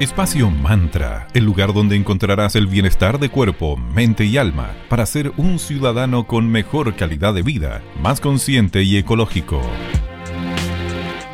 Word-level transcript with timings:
Espacio 0.00 0.50
Mantra, 0.50 1.28
el 1.34 1.44
lugar 1.44 1.74
donde 1.74 1.94
encontrarás 1.94 2.56
el 2.56 2.66
bienestar 2.66 3.18
de 3.18 3.28
cuerpo, 3.28 3.76
mente 3.76 4.24
y 4.24 4.38
alma 4.38 4.70
para 4.88 5.04
ser 5.04 5.30
un 5.36 5.58
ciudadano 5.58 6.26
con 6.26 6.50
mejor 6.50 6.96
calidad 6.96 7.34
de 7.34 7.42
vida, 7.42 7.82
más 8.00 8.18
consciente 8.18 8.82
y 8.82 8.96
ecológico. 8.96 9.60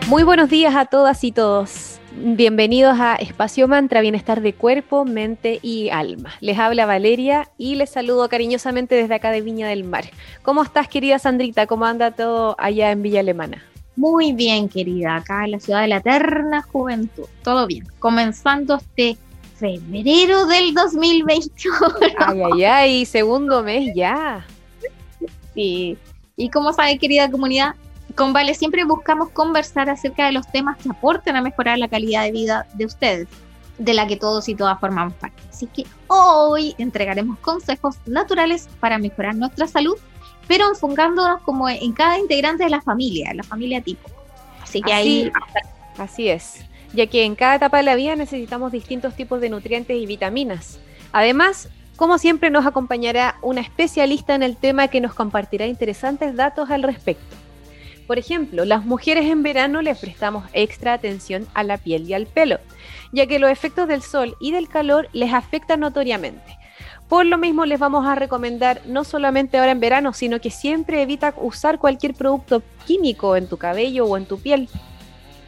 Muy 0.09 0.25
buenos 0.25 0.51
días 0.51 0.75
a 0.75 0.87
todas 0.87 1.23
y 1.23 1.31
todos. 1.31 2.01
Bienvenidos 2.17 2.99
a 2.99 3.15
Espacio 3.15 3.69
Mantra, 3.69 4.01
bienestar 4.01 4.41
de 4.41 4.53
cuerpo, 4.53 5.05
mente 5.05 5.61
y 5.63 5.91
alma. 5.91 6.33
Les 6.41 6.59
habla 6.59 6.87
Valeria 6.87 7.49
y 7.57 7.77
les 7.77 7.91
saludo 7.91 8.29
cariñosamente 8.29 8.97
desde 8.97 9.15
acá 9.15 9.31
de 9.31 9.43
Viña 9.43 9.69
del 9.69 9.85
Mar. 9.85 10.07
¿Cómo 10.43 10.65
estás, 10.65 10.89
querida 10.89 11.21
Sandrita? 11.21 11.69
¿Cómo 11.69 11.87
anda 11.87 12.11
todo 12.11 12.57
allá 12.59 12.91
en 12.91 13.01
Villa 13.01 13.21
Alemana? 13.21 13.63
Muy 13.97 14.33
bien, 14.33 14.69
querida, 14.69 15.17
acá 15.17 15.45
en 15.45 15.53
la 15.53 15.61
ciudad 15.61 15.81
de 15.81 15.89
la 15.89 15.97
eterna 15.97 16.63
juventud. 16.63 17.25
Todo 17.43 17.67
bien. 17.67 17.87
Comenzando 17.99 18.77
este 18.77 19.17
febrero 19.59 20.47
del 20.47 20.75
2021. 20.75 21.79
Ay, 22.19 22.43
ay, 22.53 22.65
ay, 22.65 23.07
segundo 23.07 23.63
mes 23.63 23.95
ya. 23.95 24.47
Sí. 25.55 25.97
Y 26.37 26.51
como 26.51 26.75
sabe, 26.75 26.99
querida 26.99 27.31
comunidad, 27.31 27.75
con 28.15 28.33
Vale 28.33 28.55
siempre 28.55 28.85
buscamos 28.85 29.31
conversar 29.31 29.89
acerca 29.89 30.27
de 30.27 30.33
los 30.33 30.47
temas 30.49 30.77
que 30.77 30.91
aporten 30.91 31.37
a 31.37 31.43
mejorar 31.43 31.79
la 31.79 31.89
calidad 31.89 32.25
de 32.25 32.33
vida 32.33 32.67
de 32.75 32.85
ustedes, 32.85 33.29
de 33.79 33.95
la 33.95 34.07
que 34.07 34.17
todos 34.17 34.49
y 34.49 34.55
todas 34.55 34.79
formamos 34.79 35.15
parte. 35.15 35.43
Así 35.51 35.67
que 35.67 35.85
hoy 36.07 36.75
entregaremos 36.79 37.39
consejos 37.39 37.97
naturales 38.07 38.69
para 38.81 38.99
mejorar 38.99 39.35
nuestra 39.37 39.67
salud 39.67 39.97
pero 40.47 40.69
enfocándonos 40.69 41.41
como 41.43 41.69
en 41.69 41.93
cada 41.93 42.19
integrante 42.19 42.65
de 42.65 42.71
la 42.71 42.81
familia, 42.81 43.33
la 43.35 43.43
familia 43.43 43.81
tipo. 43.81 44.09
Así 44.63 44.83
que 44.83 44.93
ahí... 44.93 45.33
Así 45.99 46.29
es, 46.29 46.61
ya 46.93 47.07
que 47.07 47.25
en 47.25 47.35
cada 47.35 47.55
etapa 47.55 47.79
de 47.79 47.83
la 47.83 47.95
vida 47.95 48.17
necesitamos 48.17 48.71
distintos 48.71 49.17
tipos 49.17 49.41
de 49.41 49.49
nutrientes 49.49 49.97
y 49.97 50.05
vitaminas. 50.05 50.79
Además, 51.11 51.71
como 51.97 52.19
siempre 52.19 52.51
nos 52.51 52.67
acompañará 52.67 53.37
una 53.41 53.63
especialista 53.63 54.35
en 54.35 54.43
el 54.43 54.57
tema 54.57 54.89
que 54.89 55.01
nos 55.01 55.15
compartirá 55.15 55.67
interesantes 55.67 56.37
datos 56.37 56.71
al 56.71 56.83
respecto. 56.83 57.37
Por 58.07 58.19
ejemplo, 58.19 58.65
las 58.65 58.85
mujeres 58.85 59.25
en 59.25 59.43
verano 59.43 59.83
les 59.83 59.99
prestamos 59.99 60.45
extra 60.53 60.93
atención 60.93 61.47
a 61.55 61.65
la 61.65 61.79
piel 61.79 62.09
y 62.09 62.15
al 62.15 62.27
pelo, 62.27 62.59
ya 63.13 63.27
que 63.27 63.39
los 63.39 63.51
efectos 63.51 63.89
del 63.89 64.03
sol 64.03 64.37
y 64.39 64.53
del 64.53 64.69
calor 64.69 65.09
les 65.13 65.33
afectan 65.33 65.81
notoriamente. 65.81 66.57
Por 67.09 67.25
lo 67.25 67.39
mismo 67.39 67.65
les 67.67 67.79
vamos 67.79 68.05
a 68.05 68.17
recomendar 68.17 68.83
no 68.87 69.05
solamente 69.05 69.59
ahora 69.59 69.71
en 69.71 69.81
verano, 69.81 70.13
sino 70.13 70.41
que 70.41 70.51
siempre 70.51 71.03
evita 71.03 71.35
usar 71.37 71.79
cualquier 71.79 72.15
producto 72.15 72.63
químico 72.85 73.37
en 73.37 73.49
tu 73.49 73.59
cabello 73.59 74.07
o 74.07 74.17
en 74.17 74.27
tu 74.27 74.39
piel. 74.41 74.69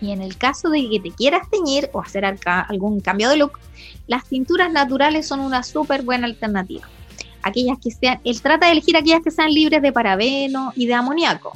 Y 0.00 0.12
en 0.12 0.22
el 0.22 0.36
caso 0.36 0.70
de 0.70 0.88
que 0.88 1.00
te 1.00 1.10
quieras 1.10 1.50
teñir 1.50 1.90
o 1.92 2.00
hacer 2.00 2.24
algún 2.24 3.00
cambio 3.00 3.28
de 3.28 3.38
look, 3.38 3.58
las 4.06 4.24
tinturas 4.24 4.70
naturales 4.70 5.26
son 5.26 5.40
una 5.40 5.64
súper 5.64 6.02
buena 6.02 6.26
alternativa. 6.26 6.86
Aquellas 7.42 7.78
que 7.82 7.90
sean, 7.90 8.20
él 8.22 8.40
trata 8.40 8.66
de 8.66 8.72
elegir 8.72 8.96
aquellas 8.96 9.22
que 9.22 9.32
sean 9.32 9.52
libres 9.52 9.82
de 9.82 9.92
parabeno 9.92 10.72
y 10.76 10.86
de 10.86 10.94
amoníaco 10.94 11.52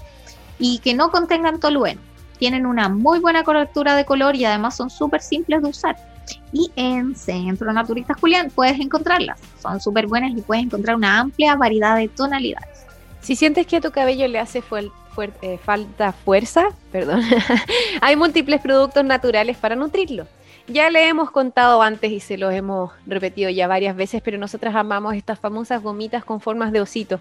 y 0.59 0.79
que 0.79 0.95
no 0.95 1.13
contengan 1.13 1.61
tolueno. 1.61 2.01
Tienen 2.39 2.67
una 2.67 2.89
muy 2.89 3.21
buena 3.21 3.45
cobertura 3.45 3.95
de 3.95 4.05
color 4.05 4.35
y 4.35 4.45
además 4.45 4.77
son 4.77 4.91
súper 4.91 5.23
simples 5.23 5.63
de 5.63 5.69
usar 5.69 6.12
y 6.53 6.71
en 6.77 7.15
Centro 7.17 7.73
Naturista 7.73 8.15
Julián 8.15 8.51
puedes 8.55 8.79
encontrarlas. 8.81 9.41
Son 9.61 9.81
súper 9.81 10.07
buenas 10.07 10.33
y 10.33 10.43
puedes 10.43 10.65
encontrar 10.65 10.97
una 10.97 11.19
amplia 11.19 11.57
variedad 11.57 11.97
de 11.97 12.09
tonalidades. 12.09 12.87
Si 13.21 13.37
sientes 13.37 13.67
que 13.67 13.77
a 13.77 13.81
tu 13.81 13.91
cabello 13.91 14.27
le 14.29 14.39
hace 14.39 14.63
eh, 15.43 15.59
falta 15.65 16.13
fuerza, 16.13 16.69
perdón, 16.91 17.23
hay 18.01 18.17
múltiples 18.17 18.61
productos 18.61 19.05
naturales 19.05 19.57
para 19.57 19.77
nutrirlo. 19.77 20.27
Ya 20.69 20.91
le 20.91 21.09
hemos 21.09 21.31
contado 21.31 21.83
antes 21.83 22.11
y 22.13 22.21
se 22.21 22.39
los 22.39 22.53
hemos 22.53 22.93
repetido 23.07 23.51
ya 23.51 23.67
varias 23.67 23.97
veces, 23.97 24.23
pero 24.25 24.39
nosotras 24.39 24.75
amamos 24.75 25.15
estas 25.15 25.39
famosas 25.39 25.83
gomitas 25.83 26.25
con 26.25 26.41
formas 26.41 26.73
de 26.73 26.81
osito. 26.81 27.21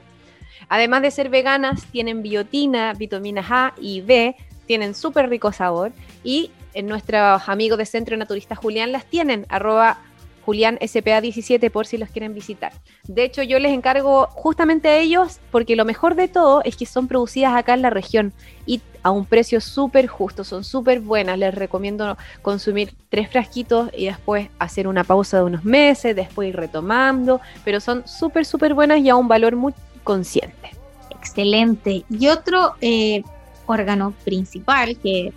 Además 0.70 1.02
de 1.02 1.12
ser 1.12 1.30
veganas, 1.30 1.86
tienen 1.88 2.22
biotina, 2.22 2.94
vitaminas 2.94 3.48
A 3.50 3.74
y 3.80 4.02
B, 4.02 4.36
tienen 4.68 4.96
súper 4.96 5.30
rico 5.30 5.52
sabor 5.52 5.92
y 6.24 6.52
en 6.74 6.88
nuestros 6.88 7.48
amigos 7.48 7.78
de 7.78 7.86
Centro 7.86 8.18
Naturista 8.18 8.56
Julián 8.56 8.92
las 8.92 9.06
tienen, 9.06 9.46
arroba 9.50 10.00
Julián 10.46 10.78
SPA17 10.80 11.70
por 11.70 11.86
si 11.86 11.98
los 11.98 12.10
quieren 12.10 12.34
visitar. 12.34 12.74
De 13.08 13.24
hecho, 13.24 13.44
yo 13.44 13.60
les 13.60 13.72
encargo 13.72 14.28
justamente 14.28 14.90
a 14.90 14.98
ellos 14.98 15.40
porque 15.52 15.76
lo 15.76 15.86
mejor 15.86 16.16
de 16.16 16.28
todo 16.28 16.62
es 16.64 16.76
que 16.76 16.86
son 16.86 17.08
producidas 17.08 17.54
acá 17.56 17.74
en 17.74 17.82
la 17.82 17.90
región 17.90 18.34
y 18.66 18.82
a 19.04 19.12
un 19.12 19.26
precio 19.26 19.62
súper 19.62 20.08
justo, 20.08 20.44
son 20.44 20.64
súper 20.64 21.00
buenas. 21.00 21.38
Les 21.38 21.54
recomiendo 21.54 22.18
consumir 22.42 22.94
tres 23.10 23.30
frasquitos 23.30 23.90
y 23.96 24.06
después 24.06 24.50
hacer 24.60 24.88
una 24.88 25.04
pausa 25.04 25.38
de 25.38 25.44
unos 25.44 25.64
meses, 25.64 26.16
después 26.16 26.50
ir 26.50 26.56
retomando, 26.56 27.42
pero 27.64 27.80
son 27.80 28.08
súper, 28.08 28.46
súper 28.46 28.74
buenas 28.74 29.00
y 29.00 29.10
a 29.10 29.16
un 29.16 29.28
valor 29.28 29.56
muy 29.56 29.74
consciente. 30.04 30.72
Excelente. 31.12 32.04
Y 32.10 32.28
otro 32.28 32.74
eh, 32.82 33.24
órgano 33.66 34.14
principal 34.24 34.98
que 34.98 35.34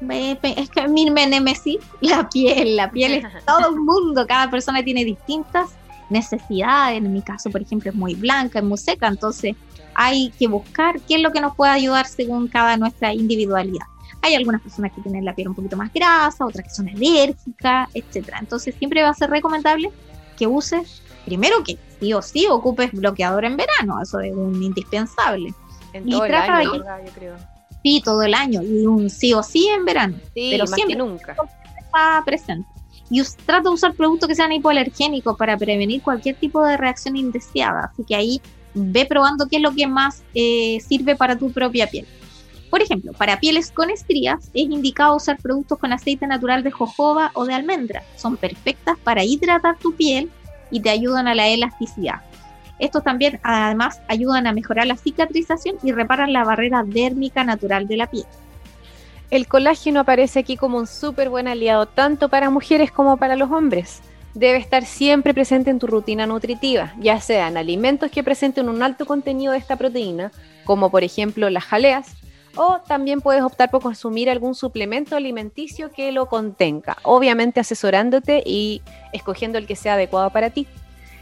es 0.00 0.70
que 0.70 0.88
mi 0.88 1.04
nemesis, 1.06 1.78
la 2.00 2.28
piel, 2.28 2.76
la 2.76 2.90
piel 2.90 3.14
es 3.14 3.24
todo 3.46 3.70
el 3.70 3.76
mundo, 3.76 4.26
cada 4.26 4.50
persona 4.50 4.82
tiene 4.82 5.04
distintas 5.04 5.70
necesidades, 6.10 6.98
en 6.98 7.12
mi 7.12 7.22
caso 7.22 7.50
por 7.50 7.62
ejemplo 7.62 7.90
es 7.90 7.96
muy 7.96 8.14
blanca, 8.14 8.60
es 8.60 8.64
muy 8.64 8.78
seca, 8.78 9.08
entonces 9.08 9.56
hay 9.94 10.30
que 10.38 10.46
buscar 10.46 11.00
qué 11.00 11.16
es 11.16 11.22
lo 11.22 11.32
que 11.32 11.40
nos 11.40 11.56
puede 11.56 11.72
ayudar 11.72 12.06
según 12.06 12.48
cada 12.48 12.76
nuestra 12.76 13.12
individualidad. 13.14 13.86
Hay 14.22 14.34
algunas 14.34 14.60
personas 14.60 14.92
que 14.92 15.00
tienen 15.00 15.24
la 15.24 15.34
piel 15.34 15.48
un 15.48 15.54
poquito 15.54 15.76
más 15.76 15.92
grasa, 15.92 16.44
otras 16.44 16.64
que 16.64 16.70
son 16.70 16.88
alérgicas, 16.88 17.88
etcétera. 17.94 18.38
Entonces 18.40 18.74
siempre 18.76 19.02
va 19.02 19.10
a 19.10 19.14
ser 19.14 19.30
recomendable 19.30 19.90
que 20.36 20.46
uses, 20.46 21.02
primero 21.24 21.62
que 21.64 21.78
sí 21.98 22.12
o 22.12 22.22
sí 22.22 22.46
ocupes 22.48 22.92
bloqueador 22.92 23.44
en 23.44 23.56
verano, 23.56 24.00
eso 24.02 24.20
es 24.20 24.34
un 24.34 24.62
indispensable. 24.62 25.54
En 25.92 26.08
todo 26.10 26.24
el 26.24 26.34
año, 26.34 26.74
yo 26.74 27.12
creo 27.14 27.55
sí 27.86 28.02
todo 28.04 28.22
el 28.22 28.34
año 28.34 28.62
y 28.62 28.84
un 28.84 29.08
sí 29.08 29.32
o 29.32 29.42
sí 29.44 29.68
en 29.68 29.84
verano. 29.84 30.16
pero 30.34 30.66
siempre 30.66 30.96
nunca. 30.96 31.36
Está 31.78 32.22
presente. 32.24 32.68
Y 33.08 33.22
trata 33.44 33.68
de 33.68 33.74
usar 33.74 33.94
productos 33.94 34.28
que 34.28 34.34
sean 34.34 34.50
hipoalergénicos 34.50 35.36
para 35.36 35.56
prevenir 35.56 36.02
cualquier 36.02 36.34
tipo 36.34 36.64
de 36.64 36.76
reacción 36.76 37.16
indeseada. 37.16 37.92
Así 37.92 38.02
que 38.02 38.16
ahí 38.16 38.40
ve 38.74 39.06
probando 39.06 39.46
qué 39.46 39.56
es 39.56 39.62
lo 39.62 39.72
que 39.72 39.86
más 39.86 40.24
eh, 40.34 40.78
sirve 40.80 41.14
para 41.14 41.38
tu 41.38 41.52
propia 41.52 41.86
piel. 41.86 42.06
Por 42.70 42.82
ejemplo, 42.82 43.12
para 43.12 43.38
pieles 43.38 43.70
con 43.70 43.90
estrías 43.90 44.50
es 44.52 44.64
indicado 44.64 45.14
usar 45.14 45.38
productos 45.38 45.78
con 45.78 45.92
aceite 45.92 46.26
natural 46.26 46.64
de 46.64 46.72
jojoba 46.72 47.30
o 47.34 47.44
de 47.46 47.54
almendra. 47.54 48.02
Son 48.16 48.36
perfectas 48.36 48.98
para 49.04 49.22
hidratar 49.22 49.78
tu 49.78 49.94
piel 49.94 50.28
y 50.72 50.80
te 50.80 50.90
ayudan 50.90 51.28
a 51.28 51.36
la 51.36 51.46
elasticidad. 51.46 52.22
Estos 52.78 53.02
también 53.02 53.40
además 53.42 54.00
ayudan 54.08 54.46
a 54.46 54.52
mejorar 54.52 54.86
la 54.86 54.96
cicatrización 54.96 55.76
y 55.82 55.92
reparan 55.92 56.32
la 56.32 56.44
barrera 56.44 56.82
dérmica 56.84 57.44
natural 57.44 57.86
de 57.88 57.96
la 57.96 58.06
piel. 58.08 58.26
El 59.30 59.48
colágeno 59.48 60.00
aparece 60.00 60.40
aquí 60.40 60.56
como 60.56 60.78
un 60.78 60.86
súper 60.86 61.30
buen 61.30 61.48
aliado 61.48 61.86
tanto 61.86 62.28
para 62.28 62.50
mujeres 62.50 62.92
como 62.92 63.16
para 63.16 63.34
los 63.34 63.50
hombres. 63.50 64.00
Debe 64.34 64.58
estar 64.58 64.84
siempre 64.84 65.34
presente 65.34 65.70
en 65.70 65.78
tu 65.78 65.86
rutina 65.86 66.26
nutritiva, 66.26 66.92
ya 66.98 67.20
sean 67.20 67.56
alimentos 67.56 68.10
que 68.10 68.22
presenten 68.22 68.68
un 68.68 68.82
alto 68.82 69.06
contenido 69.06 69.52
de 69.52 69.58
esta 69.58 69.76
proteína, 69.76 70.30
como 70.64 70.90
por 70.90 71.02
ejemplo 71.02 71.48
las 71.48 71.64
jaleas, 71.64 72.14
o 72.54 72.80
también 72.86 73.20
puedes 73.20 73.42
optar 73.42 73.70
por 73.70 73.82
consumir 73.82 74.30
algún 74.30 74.54
suplemento 74.54 75.16
alimenticio 75.16 75.90
que 75.90 76.12
lo 76.12 76.26
contenga, 76.26 76.96
obviamente 77.02 77.60
asesorándote 77.60 78.42
y 78.44 78.82
escogiendo 79.12 79.58
el 79.58 79.66
que 79.66 79.76
sea 79.76 79.94
adecuado 79.94 80.30
para 80.30 80.50
ti. 80.50 80.66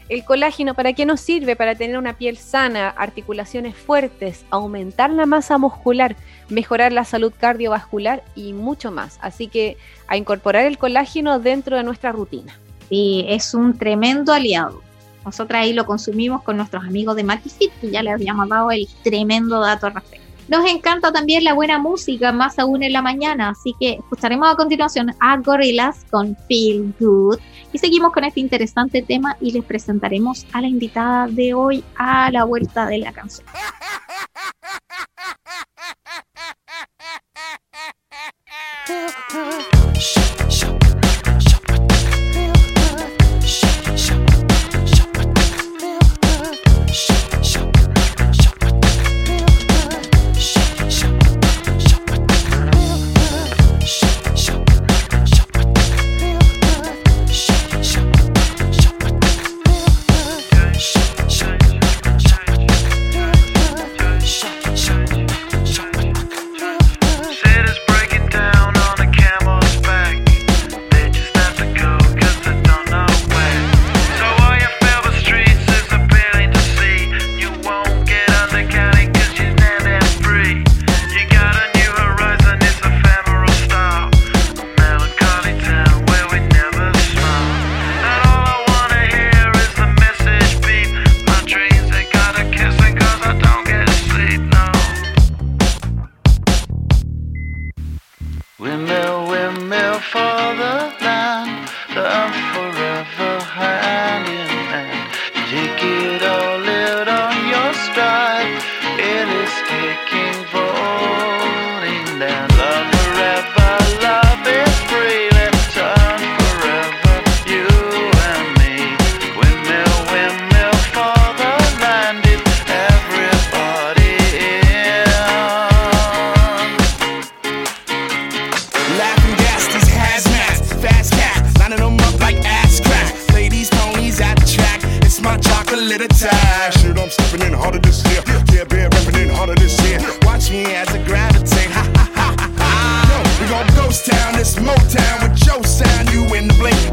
El 0.07 0.23
colágeno, 0.23 0.75
¿para 0.75 0.93
qué 0.93 1.03
nos 1.05 1.19
sirve? 1.19 1.55
Para 1.55 1.73
tener 1.73 1.97
una 1.97 2.15
piel 2.15 2.37
sana, 2.37 2.89
articulaciones 2.89 3.75
fuertes, 3.75 4.45
aumentar 4.51 5.09
la 5.09 5.25
masa 5.25 5.57
muscular, 5.57 6.15
mejorar 6.47 6.91
la 6.91 7.05
salud 7.05 7.33
cardiovascular 7.35 8.23
y 8.35 8.53
mucho 8.53 8.91
más. 8.91 9.17
Así 9.21 9.47
que 9.47 9.77
a 10.07 10.15
incorporar 10.15 10.65
el 10.65 10.77
colágeno 10.77 11.39
dentro 11.39 11.77
de 11.77 11.83
nuestra 11.83 12.11
rutina. 12.11 12.55
Sí, 12.87 13.25
es 13.27 13.55
un 13.55 13.79
tremendo 13.79 14.31
aliado. 14.31 14.83
Nosotras 15.25 15.63
ahí 15.63 15.73
lo 15.73 15.87
consumimos 15.87 16.43
con 16.43 16.57
nuestros 16.57 16.83
amigos 16.83 17.15
de 17.15 17.23
Matifit, 17.23 17.71
que 17.81 17.89
ya 17.89 18.03
les 18.03 18.13
habíamos 18.13 18.47
dado 18.47 18.69
el 18.69 18.87
tremendo 19.03 19.59
dato 19.59 19.87
al 19.87 19.95
respecto. 19.95 20.23
Nos 20.47 20.69
encanta 20.69 21.11
también 21.11 21.43
la 21.43 21.53
buena 21.53 21.79
música, 21.79 22.31
más 22.31 22.59
aún 22.59 22.83
en 22.83 22.93
la 22.93 23.01
mañana, 23.01 23.49
así 23.49 23.73
que 23.79 23.93
escucharemos 23.93 24.47
a 24.47 24.55
continuación 24.55 25.11
a 25.19 25.37
Gorillaz 25.37 26.05
con 26.11 26.37
Feel 26.47 26.93
Good 26.99 27.39
y 27.75 27.77
seguimos 27.77 28.13
con 28.13 28.23
este 28.23 28.39
interesante 28.39 29.01
tema 29.01 29.35
y 29.41 29.51
les 29.51 29.65
presentaremos 29.65 30.47
a 30.53 30.61
la 30.61 30.67
invitada 30.69 31.27
de 31.27 31.53
hoy 31.53 31.83
a 31.97 32.31
la 32.31 32.45
vuelta 32.45 32.85
de 32.85 32.99
la 32.99 33.11
canción. 33.11 33.45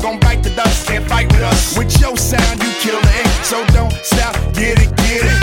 gon' 0.02 0.18
bite 0.18 0.42
the 0.42 0.50
dust, 0.50 0.88
can't 0.88 1.06
fight 1.08 1.30
with 1.32 1.42
us. 1.42 1.78
With 1.78 1.98
your 2.00 2.16
sound, 2.16 2.62
you 2.62 2.70
kill 2.80 3.00
the 3.00 3.18
ink. 3.20 3.44
So 3.44 3.64
don't 3.66 3.92
stop, 4.02 4.34
get 4.52 4.78
it, 4.82 4.94
get 4.96 5.24
it. 5.24 5.41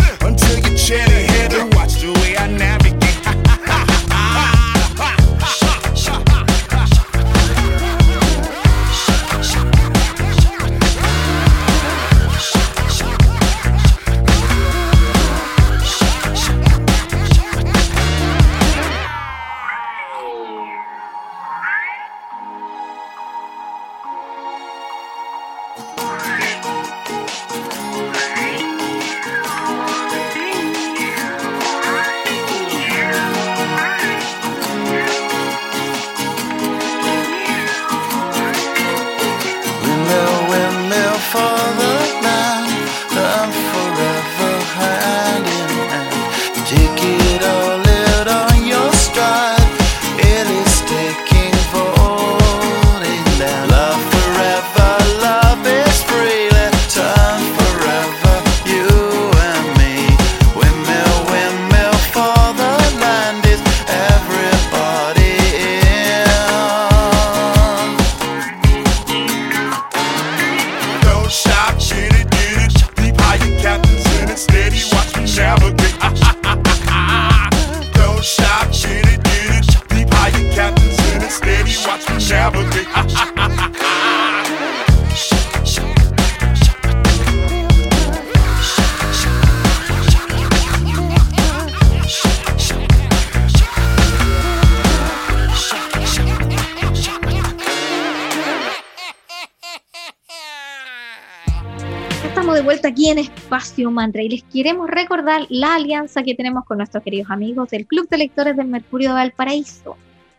Espacio 103.79 103.91
Mantra 103.91 104.21
y 104.23 104.29
les 104.29 104.43
queremos 104.43 104.89
recordar 104.89 105.45
la 105.49 105.75
alianza 105.75 106.23
que 106.23 106.35
tenemos 106.35 106.65
con 106.65 106.77
nuestros 106.77 107.01
queridos 107.01 107.31
amigos 107.31 107.69
del 107.69 107.85
Club 107.85 108.09
de 108.09 108.17
Lectores 108.17 108.57
del 108.57 108.67
Mercurio 108.67 109.09
de 109.09 109.15
Valparaíso. 109.15 109.95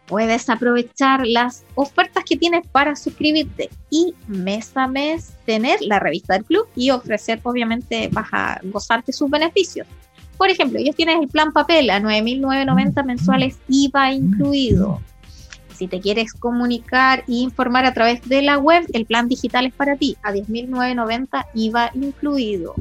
Puedes 0.07 0.51
aprovechar 0.51 1.27
las 1.27 1.65
ofertas 1.75 2.25
que 2.25 2.37
tienes 2.37 2.67
para 2.67 2.97
suscribirte 2.97 3.71
y 3.89 4.15
mes 4.27 4.77
a 4.77 4.87
mes 4.89 5.33
tener 5.47 5.81
la 5.81 6.01
revista 6.01 6.35
del 6.35 6.45
club 6.45 6.67
y 6.77 6.91
ofrecer, 6.91 7.41
obviamente, 7.43 8.11
vas 8.13 8.29
a 8.33 8.61
gozarte 8.65 9.13
sus 9.13 9.31
beneficios. 9.31 9.87
Por 10.37 10.51
ejemplo, 10.51 10.79
ellos 10.79 10.97
tienen 10.97 11.23
el 11.23 11.29
plan 11.29 11.53
papel 11.53 11.89
a 11.89 12.01
9.990 12.01 13.05
mensuales 13.05 13.59
IVA 13.69 14.13
incluido 14.13 15.01
si 15.81 15.89
te 15.89 15.99
quieres 15.99 16.35
comunicar 16.35 17.21
e 17.21 17.33
informar 17.37 17.87
a 17.87 17.95
través 17.95 18.21
de 18.29 18.43
la 18.43 18.59
web, 18.59 18.85
el 18.93 19.07
plan 19.07 19.29
digital 19.29 19.65
es 19.65 19.73
para 19.73 19.97
ti, 19.97 20.15
a 20.23 20.31
10.990 20.31 21.47
IVA 21.55 21.91
incluido. 21.95 22.75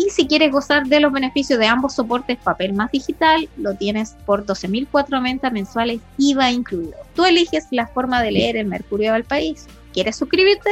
Y 0.00 0.08
si 0.08 0.26
quieres 0.26 0.50
gozar 0.50 0.86
de 0.86 0.98
los 0.98 1.12
beneficios 1.12 1.58
de 1.58 1.66
ambos 1.66 1.94
soportes 1.94 2.38
papel 2.38 2.72
más 2.72 2.90
digital, 2.90 3.50
lo 3.58 3.74
tienes 3.74 4.16
por 4.24 4.46
12.490 4.46 5.52
mensuales 5.52 6.00
IVA 6.16 6.50
incluido. 6.52 6.96
Tú 7.14 7.26
eliges 7.26 7.66
la 7.70 7.86
forma 7.86 8.22
de 8.22 8.32
leer 8.32 8.56
el 8.56 8.66
Mercurio 8.66 9.12
del 9.12 9.24
país. 9.24 9.66
¿Quieres 9.92 10.16
suscribirte? 10.16 10.70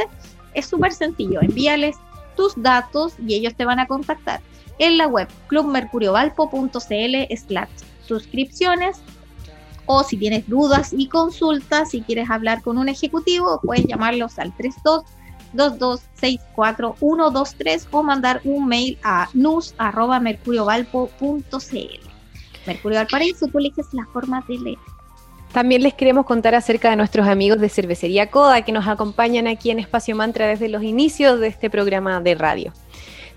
Es 0.55 0.65
súper 0.65 0.93
sencillo. 0.93 1.43
Envíales 1.43 1.95
tus 2.35 2.53
datos 2.59 3.13
y 3.23 3.35
ellos 3.35 3.53
te 3.53 3.65
van 3.65 3.77
a 3.77 3.85
contactar 3.85 4.41
en 4.79 4.97
la 4.97 5.05
web 5.05 5.27
clubmercuriovalpo.cl 5.45 7.37
slash 7.37 7.69
suscripciones 8.07 8.97
o 9.85 10.03
si 10.03 10.17
tienes 10.17 10.49
dudas 10.49 10.91
y 10.91 11.07
consultas, 11.07 11.91
si 11.91 12.01
quieres 12.01 12.31
hablar 12.31 12.63
con 12.63 12.79
un 12.79 12.89
ejecutivo, 12.89 13.59
puedes 13.63 13.85
llamarlos 13.85 14.39
al 14.39 14.55
32 14.55 15.03
2264123 15.53 17.87
o 17.91 18.03
mandar 18.03 18.41
un 18.43 18.67
mail 18.67 18.99
a 19.03 19.29
nus@mercuriovalpo.cl. 19.33 22.09
Mercurio 22.67 22.99
Valparaíso, 22.99 23.47
tú 23.47 23.59
eliges 23.59 23.87
la 23.93 24.05
forma 24.07 24.43
de 24.47 24.59
leer. 24.59 24.77
También 25.51 25.81
les 25.81 25.95
queremos 25.95 26.25
contar 26.25 26.53
acerca 26.53 26.91
de 26.91 26.95
nuestros 26.95 27.27
amigos 27.27 27.59
de 27.59 27.69
Cervecería 27.69 28.29
Coda 28.29 28.61
que 28.61 28.71
nos 28.71 28.87
acompañan 28.87 29.47
aquí 29.47 29.71
en 29.71 29.79
Espacio 29.79 30.15
Mantra 30.15 30.45
desde 30.47 30.69
los 30.69 30.83
inicios 30.83 31.39
de 31.39 31.47
este 31.47 31.71
programa 31.71 32.21
de 32.21 32.35
radio. 32.35 32.71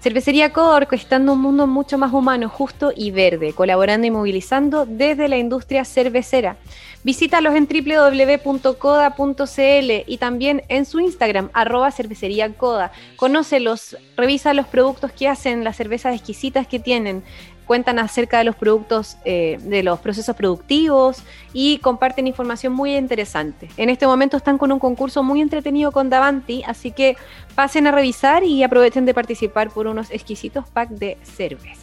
Cervecería 0.03 0.53
Coda 0.53 0.75
orquestando 0.75 1.33
un 1.33 1.41
mundo 1.41 1.69
mucho 1.69 1.97
más 1.97 2.13
humano, 2.13 2.49
justo 2.49 2.93
y 2.93 3.13
verde, 3.13 3.53
colaborando 3.53 4.05
y 4.05 4.11
movilizando 4.11 4.85
desde 4.85 5.29
la 5.29 5.39
industria 5.39 5.85
cervecera. 5.85 6.57
Visítalos 7.05 7.55
en 7.55 7.69
www.coda.cl 7.69 8.73
y 10.07 10.19
también 10.19 10.65
en 10.67 10.87
su 10.87 10.99
Instagram, 10.99 11.51
arroba 11.53 11.93
cervecería. 11.93 12.53
Conócelos, 13.15 13.97
revisa 14.17 14.55
los 14.55 14.67
productos 14.67 15.13
que 15.13 15.29
hacen, 15.29 15.63
las 15.63 15.77
cervezas 15.77 16.17
exquisitas 16.17 16.67
que 16.67 16.81
tienen, 16.81 17.23
cuentan 17.67 17.99
acerca 17.99 18.39
de 18.39 18.45
los 18.45 18.57
productos, 18.57 19.17
eh, 19.25 19.59
de 19.63 19.83
los 19.83 20.01
procesos 20.01 20.37
productivos 20.37 21.23
y 21.53 21.79
comparten 21.79 22.27
información 22.27 22.73
muy 22.73 22.97
interesante. 22.97 23.69
En 23.77 23.91
este 23.91 24.07
momento 24.07 24.37
están 24.37 24.59
con 24.59 24.73
un 24.73 24.79
concurso 24.79 25.23
muy 25.23 25.41
entretenido 25.41 25.93
con 25.93 26.11
Davanti, 26.11 26.63
así 26.67 26.93
que 26.93 27.17
pasen 27.55 27.87
a 27.87 27.93
revisar 27.93 28.45
y 28.45 28.63
aprovechen 28.63 29.05
de 29.07 29.15
participar 29.15 29.71
por 29.71 29.87
unos 29.87 30.11
exquisitos 30.11 30.69
packs 30.69 30.99
de 30.99 31.19
cervezas. 31.23 31.82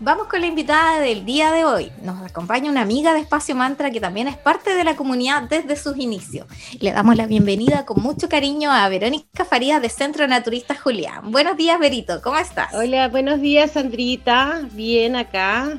Vamos 0.00 0.26
con 0.26 0.40
la 0.40 0.48
invitada 0.48 0.98
del 0.98 1.24
día 1.24 1.52
de 1.52 1.64
hoy. 1.64 1.92
Nos 2.02 2.20
acompaña 2.20 2.68
una 2.68 2.80
amiga 2.80 3.14
de 3.14 3.20
Espacio 3.20 3.54
Mantra 3.54 3.92
que 3.92 4.00
también 4.00 4.26
es 4.26 4.36
parte 4.36 4.74
de 4.74 4.82
la 4.82 4.96
comunidad 4.96 5.44
desde 5.44 5.76
sus 5.76 5.96
inicios. 5.96 6.48
Le 6.80 6.90
damos 6.90 7.16
la 7.16 7.26
bienvenida 7.26 7.86
con 7.86 8.02
mucho 8.02 8.28
cariño 8.28 8.72
a 8.72 8.88
Verónica 8.88 9.44
Farías 9.44 9.80
de 9.80 9.88
Centro 9.88 10.26
Naturista 10.26 10.74
Julián. 10.74 11.30
Buenos 11.30 11.56
días, 11.56 11.78
Verito, 11.78 12.20
¿cómo 12.22 12.38
estás? 12.38 12.74
Hola, 12.74 13.06
buenos 13.06 13.40
días, 13.40 13.70
Sandrita. 13.70 14.62
Bien 14.72 15.14
acá. 15.14 15.78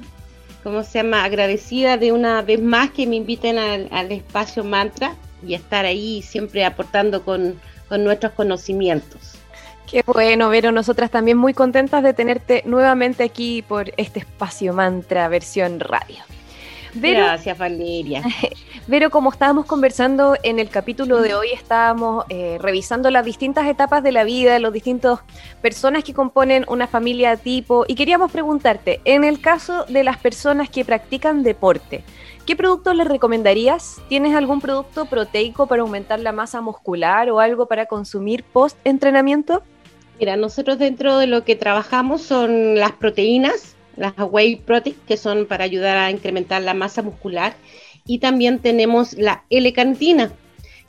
¿Cómo 0.64 0.84
se 0.84 1.04
llama? 1.04 1.26
Agradecida 1.26 1.98
de 1.98 2.14
una 2.14 2.42
vez 2.42 2.62
más 2.62 2.92
que 2.92 3.06
me 3.08 3.18
inviten 3.18 3.60
al, 3.60 4.12
Espacio 4.14 4.64
Mantra 4.64 5.14
y 5.46 5.56
estar 5.56 5.84
ahí 5.84 6.22
siempre 6.22 6.64
aportando 6.64 7.26
con, 7.26 7.60
con 7.90 8.06
nuestros 8.06 8.32
conocimientos. 8.32 9.35
Qué 9.90 10.04
bueno, 10.06 10.50
Vero. 10.50 10.72
Nosotras 10.72 11.12
también 11.12 11.38
muy 11.38 11.54
contentas 11.54 12.04
de 12.04 12.14
tenerte 12.14 12.64
nuevamente 12.66 13.24
aquí 13.24 13.62
por 13.62 13.92
este 13.98 14.20
espacio 14.20 14.74
mantra 14.74 15.28
versión 15.28 15.80
radio. 15.80 16.24
Gracias, 16.96 17.58
Valeria. 17.58 18.24
Vero, 18.88 19.10
como 19.10 19.32
estábamos 19.32 19.66
conversando 19.66 20.36
en 20.44 20.60
el 20.60 20.70
capítulo 20.70 21.22
de 21.22 21.36
hoy, 21.36 21.50
estábamos 21.52 22.26
eh, 22.30 22.58
revisando 22.62 23.10
las 23.12 23.26
distintas 23.26 23.68
etapas 23.68 24.02
de 24.04 24.12
la 24.12 24.24
vida, 24.24 24.60
los 24.60 24.72
distintos 24.72 25.20
personas 25.62 26.04
que 26.04 26.14
componen 26.14 26.66
una 26.68 26.88
familia 26.88 27.36
tipo, 27.36 27.86
y 27.88 27.96
queríamos 27.96 28.32
preguntarte, 28.32 29.02
en 29.04 29.24
el 29.24 29.42
caso 29.42 29.86
de 29.86 30.04
las 30.04 30.18
personas 30.18 30.70
que 30.70 30.86
practican 30.86 31.44
deporte, 31.44 32.04
¿qué 32.46 32.56
productos 32.56 32.96
les 32.96 33.08
recomendarías? 33.08 33.98
¿Tienes 34.08 34.36
algún 34.36 34.62
producto 34.62 35.06
proteico 35.06 35.68
para 35.68 35.82
aumentar 35.82 36.20
la 36.20 36.32
masa 36.32 36.62
muscular 36.62 37.30
o 37.30 37.40
algo 37.40 37.66
para 37.66 37.88
consumir 37.88 38.44
post 38.44 38.78
entrenamiento? 38.86 39.64
Mira, 40.20 40.38
nosotros 40.38 40.80
dentro 40.80 41.18
de 41.18 41.28
lo 41.28 41.44
que 41.44 41.56
trabajamos 41.56 42.22
son 42.22 42.76
las 42.76 42.94
proteínas, 42.94 43.76
las 43.98 44.14
whey 44.18 44.56
protein, 44.56 44.96
que 45.08 45.18
son 45.18 45.46
para 45.46 45.66
ayudar 45.66 45.98
a 45.98 46.12
incrementar 46.12 46.62
la 46.62 46.74
masa 46.74 47.02
muscular, 47.02 47.56
y 48.06 48.20
también 48.20 48.60
tenemos 48.60 49.14
la 49.14 49.44
L-carnitina, 49.50 50.32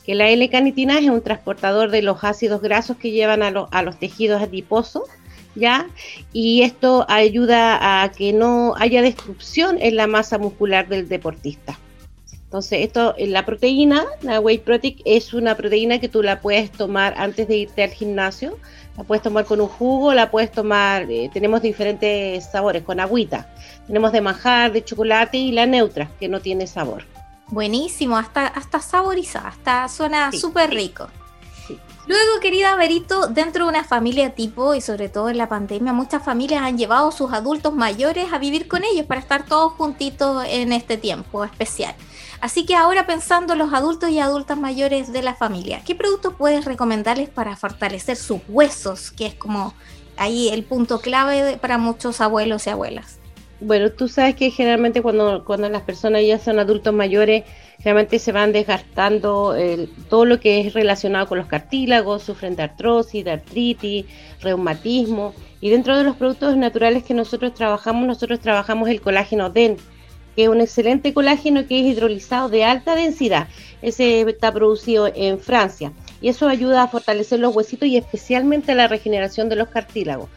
que 0.04 0.14
la 0.14 0.28
L-carnitina 0.28 0.98
es 0.98 1.08
un 1.08 1.22
transportador 1.22 1.90
de 1.90 2.02
los 2.02 2.22
ácidos 2.22 2.62
grasos 2.62 2.96
que 2.98 3.10
llevan 3.10 3.42
a, 3.42 3.48
a 3.48 3.82
los 3.82 3.98
tejidos 3.98 4.40
adiposos, 4.42 5.08
¿ya? 5.56 5.88
Y 6.32 6.62
esto 6.62 7.04
ayuda 7.08 8.02
a 8.02 8.12
que 8.12 8.32
no 8.32 8.74
haya 8.76 9.02
destrucción 9.02 9.78
en 9.80 9.96
la 9.96 10.06
masa 10.06 10.38
muscular 10.38 10.86
del 10.86 11.08
deportista. 11.08 11.78
Entonces, 12.44 12.84
esto, 12.84 13.16
la 13.18 13.44
proteína, 13.44 14.04
la 14.22 14.38
whey 14.38 14.58
protein, 14.58 14.98
es 15.04 15.34
una 15.34 15.56
proteína 15.56 15.98
que 15.98 16.08
tú 16.08 16.22
la 16.22 16.40
puedes 16.40 16.70
tomar 16.70 17.14
antes 17.16 17.48
de 17.48 17.56
irte 17.56 17.82
al 17.82 17.90
gimnasio. 17.90 18.56
La 18.96 19.04
puedes 19.04 19.22
tomar 19.22 19.44
con 19.44 19.60
un 19.60 19.68
jugo, 19.68 20.14
la 20.14 20.30
puedes 20.30 20.50
tomar, 20.50 21.10
eh, 21.10 21.30
tenemos 21.32 21.60
diferentes 21.60 22.44
sabores, 22.50 22.82
con 22.82 22.98
agüita. 22.98 23.46
Tenemos 23.86 24.12
de 24.12 24.20
manjar, 24.20 24.72
de 24.72 24.84
chocolate 24.84 25.36
y 25.36 25.52
la 25.52 25.66
neutra, 25.66 26.10
que 26.18 26.28
no 26.28 26.40
tiene 26.40 26.66
sabor. 26.66 27.04
Buenísimo, 27.48 28.16
hasta, 28.16 28.46
hasta 28.46 28.80
saborizada, 28.80 29.48
hasta 29.48 29.88
suena 29.88 30.32
súper 30.32 30.70
rico. 30.70 31.08
Luego, 32.06 32.38
querida 32.40 32.76
Berito, 32.76 33.26
dentro 33.26 33.64
de 33.64 33.70
una 33.70 33.82
familia 33.82 34.32
tipo 34.32 34.76
y 34.76 34.80
sobre 34.80 35.08
todo 35.08 35.28
en 35.28 35.38
la 35.38 35.48
pandemia, 35.48 35.92
muchas 35.92 36.22
familias 36.22 36.62
han 36.62 36.78
llevado 36.78 37.08
a 37.08 37.12
sus 37.12 37.32
adultos 37.32 37.74
mayores 37.74 38.32
a 38.32 38.38
vivir 38.38 38.68
con 38.68 38.84
ellos 38.84 39.06
para 39.06 39.20
estar 39.20 39.44
todos 39.44 39.72
juntitos 39.72 40.44
en 40.48 40.72
este 40.72 40.96
tiempo 40.96 41.44
especial. 41.44 41.96
Así 42.40 42.66
que 42.66 42.74
ahora 42.74 43.06
pensando 43.06 43.54
en 43.54 43.58
los 43.58 43.72
adultos 43.72 44.10
y 44.10 44.18
adultas 44.18 44.58
mayores 44.58 45.12
de 45.12 45.22
la 45.22 45.34
familia, 45.34 45.82
¿qué 45.84 45.94
productos 45.94 46.34
puedes 46.36 46.64
recomendarles 46.64 47.28
para 47.28 47.56
fortalecer 47.56 48.16
sus 48.16 48.40
huesos? 48.48 49.10
Que 49.10 49.26
es 49.26 49.34
como 49.34 49.74
ahí 50.16 50.48
el 50.48 50.64
punto 50.64 51.00
clave 51.00 51.58
para 51.60 51.78
muchos 51.78 52.20
abuelos 52.20 52.66
y 52.66 52.70
abuelas. 52.70 53.18
Bueno, 53.58 53.90
tú 53.90 54.06
sabes 54.06 54.34
que 54.34 54.50
generalmente 54.50 55.00
cuando, 55.00 55.42
cuando 55.44 55.68
las 55.70 55.80
personas 55.80 56.22
ya 56.26 56.38
son 56.38 56.58
adultos 56.58 56.92
mayores, 56.92 57.44
generalmente 57.78 58.18
se 58.18 58.30
van 58.30 58.52
desgastando 58.52 59.54
todo 60.10 60.26
lo 60.26 60.38
que 60.40 60.60
es 60.60 60.74
relacionado 60.74 61.26
con 61.26 61.38
los 61.38 61.46
cartílagos, 61.46 62.22
sufren 62.22 62.54
de 62.54 62.64
artrosis, 62.64 63.24
de 63.24 63.30
artritis, 63.30 64.04
reumatismo. 64.42 65.34
Y 65.62 65.70
dentro 65.70 65.96
de 65.96 66.04
los 66.04 66.16
productos 66.16 66.54
naturales 66.56 67.02
que 67.02 67.14
nosotros 67.14 67.54
trabajamos, 67.54 68.06
nosotros 68.06 68.40
trabajamos 68.40 68.90
el 68.90 69.00
colágeno 69.00 69.48
DEN, 69.48 69.78
que 70.36 70.44
es 70.44 70.48
un 70.48 70.60
excelente 70.60 71.14
colágeno 71.14 71.66
que 71.66 71.80
es 71.80 71.86
hidrolizado 71.86 72.48
de 72.48 72.64
alta 72.64 72.94
densidad. 72.94 73.48
Ese 73.82 74.20
está 74.20 74.52
producido 74.52 75.10
en 75.12 75.40
Francia. 75.40 75.92
Y 76.20 76.28
eso 76.28 76.46
ayuda 76.46 76.82
a 76.82 76.88
fortalecer 76.88 77.40
los 77.40 77.56
huesitos 77.56 77.88
y 77.88 77.96
especialmente 77.96 78.74
la 78.74 78.86
regeneración 78.86 79.48
de 79.48 79.56
los 79.56 79.68
cartílagos 79.68 80.28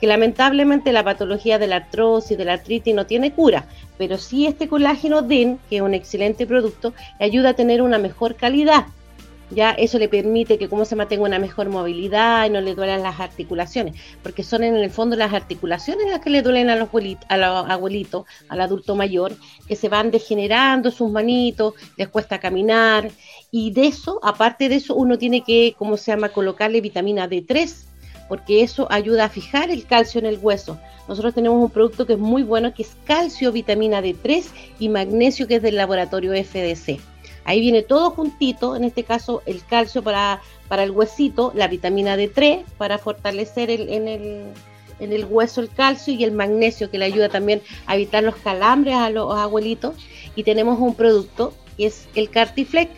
que 0.00 0.06
lamentablemente 0.06 0.92
la 0.92 1.04
patología 1.04 1.58
de 1.58 1.66
la 1.66 1.76
artrosis, 1.76 2.36
de 2.36 2.44
la 2.44 2.54
artritis 2.54 2.94
no 2.94 3.06
tiene 3.06 3.32
cura, 3.32 3.66
pero 3.98 4.18
sí 4.18 4.46
este 4.46 4.68
colágeno 4.68 5.22
DEN, 5.22 5.58
que 5.70 5.76
es 5.76 5.82
un 5.82 5.94
excelente 5.94 6.46
producto, 6.46 6.92
ayuda 7.18 7.50
a 7.50 7.54
tener 7.54 7.82
una 7.82 7.98
mejor 7.98 8.36
calidad. 8.36 8.86
Ya 9.50 9.70
eso 9.70 9.98
le 9.98 10.08
permite 10.08 10.58
que 10.58 10.68
como 10.68 10.84
se 10.84 10.96
mantenga 10.96 11.24
una 11.24 11.38
mejor 11.38 11.68
movilidad 11.68 12.46
y 12.46 12.50
no 12.50 12.60
le 12.60 12.74
duelan 12.74 13.02
las 13.02 13.20
articulaciones, 13.20 13.94
porque 14.22 14.42
son 14.42 14.64
en 14.64 14.74
el 14.74 14.90
fondo 14.90 15.14
las 15.14 15.32
articulaciones 15.32 16.10
las 16.10 16.20
que 16.20 16.30
le 16.30 16.42
duelen 16.42 16.68
a 16.68 16.76
los, 16.76 16.88
abuelitos, 16.88 17.26
a 17.28 17.36
los 17.36 17.70
abuelitos, 17.70 18.24
al 18.48 18.60
adulto 18.60 18.96
mayor, 18.96 19.36
que 19.68 19.76
se 19.76 19.88
van 19.88 20.10
degenerando 20.10 20.90
sus 20.90 21.10
manitos, 21.10 21.74
les 21.96 22.08
cuesta 22.08 22.40
caminar, 22.40 23.10
y 23.52 23.70
de 23.70 23.86
eso, 23.86 24.18
aparte 24.22 24.68
de 24.68 24.76
eso, 24.76 24.96
uno 24.96 25.16
tiene 25.16 25.42
que, 25.42 25.74
¿cómo 25.78 25.96
se 25.96 26.10
llama?, 26.10 26.30
colocarle 26.30 26.80
vitamina 26.80 27.28
D3 27.28 27.86
porque 28.28 28.62
eso 28.62 28.88
ayuda 28.90 29.26
a 29.26 29.28
fijar 29.28 29.70
el 29.70 29.86
calcio 29.86 30.18
en 30.18 30.26
el 30.26 30.38
hueso. 30.38 30.78
Nosotros 31.08 31.34
tenemos 31.34 31.62
un 31.62 31.70
producto 31.70 32.06
que 32.06 32.14
es 32.14 32.18
muy 32.18 32.42
bueno, 32.42 32.74
que 32.74 32.82
es 32.82 32.96
calcio, 33.04 33.52
vitamina 33.52 34.02
D3 34.02 34.44
y 34.78 34.88
magnesio, 34.88 35.46
que 35.46 35.56
es 35.56 35.62
del 35.62 35.76
laboratorio 35.76 36.32
FDC. 36.32 36.98
Ahí 37.46 37.60
viene 37.60 37.82
todo 37.82 38.10
juntito, 38.10 38.74
en 38.74 38.82
este 38.82 39.04
caso 39.04 39.40
el 39.46 39.64
calcio 39.64 40.02
para, 40.02 40.42
para 40.66 40.82
el 40.82 40.90
huesito, 40.90 41.52
la 41.54 41.68
vitamina 41.68 42.16
D3 42.16 42.64
para 42.76 42.98
fortalecer 42.98 43.70
en, 43.70 44.08
el, 44.08 44.46
en 44.98 45.12
el 45.12 45.24
hueso 45.24 45.60
el 45.60 45.70
calcio 45.70 46.12
y 46.12 46.24
el 46.24 46.32
magnesio 46.32 46.90
que 46.90 46.98
le 46.98 47.04
ayuda 47.04 47.28
también 47.28 47.62
a 47.86 47.94
evitar 47.94 48.24
los 48.24 48.34
calambres 48.34 48.96
a 48.96 49.10
los 49.10 49.32
abuelitos. 49.38 49.94
Y 50.34 50.42
tenemos 50.42 50.80
un 50.80 50.96
producto 50.96 51.54
que 51.76 51.86
es 51.86 52.08
el 52.16 52.30
Cartiflex, 52.30 52.90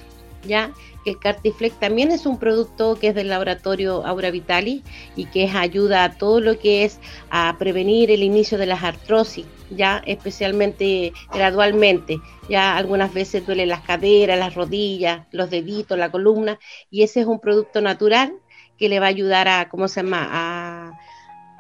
¿ya? 0.45 0.73
El 1.05 1.19
Cartiflex 1.19 1.79
también 1.79 2.11
es 2.11 2.27
un 2.27 2.39
producto 2.39 2.97
que 2.97 3.09
es 3.09 3.15
del 3.15 3.29
laboratorio 3.29 4.05
Aura 4.07 4.31
Vitali 4.31 4.83
y 5.17 5.27
que 5.27 5.49
ayuda 5.49 6.05
a 6.05 6.19
todo 6.19 6.41
lo 6.41 6.59
que 6.59 6.85
es 6.85 7.01
a 7.31 7.57
prevenir 7.59 8.11
el 8.11 8.23
inicio 8.23 8.59
de 8.59 8.67
las 8.67 8.83
artrosis, 8.83 9.47
ya 9.71 10.03
especialmente 10.07 11.13
gradualmente. 11.33 12.19
Ya 12.49 12.77
algunas 12.77 13.13
veces 13.13 13.47
duelen 13.47 13.69
las 13.69 13.83
caderas, 13.83 14.39
las 14.39 14.55
rodillas, 14.55 15.27
los 15.33 15.51
deditos, 15.51 15.99
la 15.99 16.11
columna 16.11 16.59
y 16.91 17.03
ese 17.03 17.21
es 17.21 17.27
un 17.27 17.41
producto 17.41 17.81
natural 17.81 18.33
que 18.79 18.89
le 18.89 19.01
va 19.01 19.07
a 19.07 19.11
ayudar 19.11 19.49
a, 19.49 19.69
¿cómo 19.69 19.89
se 19.89 20.03
llama?, 20.03 20.29
a, 20.31 20.99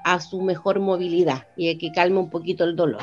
a 0.04 0.20
su 0.20 0.40
mejor 0.40 0.80
movilidad 0.80 1.46
y 1.56 1.70
a 1.70 1.78
que 1.78 1.92
calme 1.92 2.18
un 2.18 2.30
poquito 2.30 2.64
el 2.64 2.76
dolor. 2.76 3.02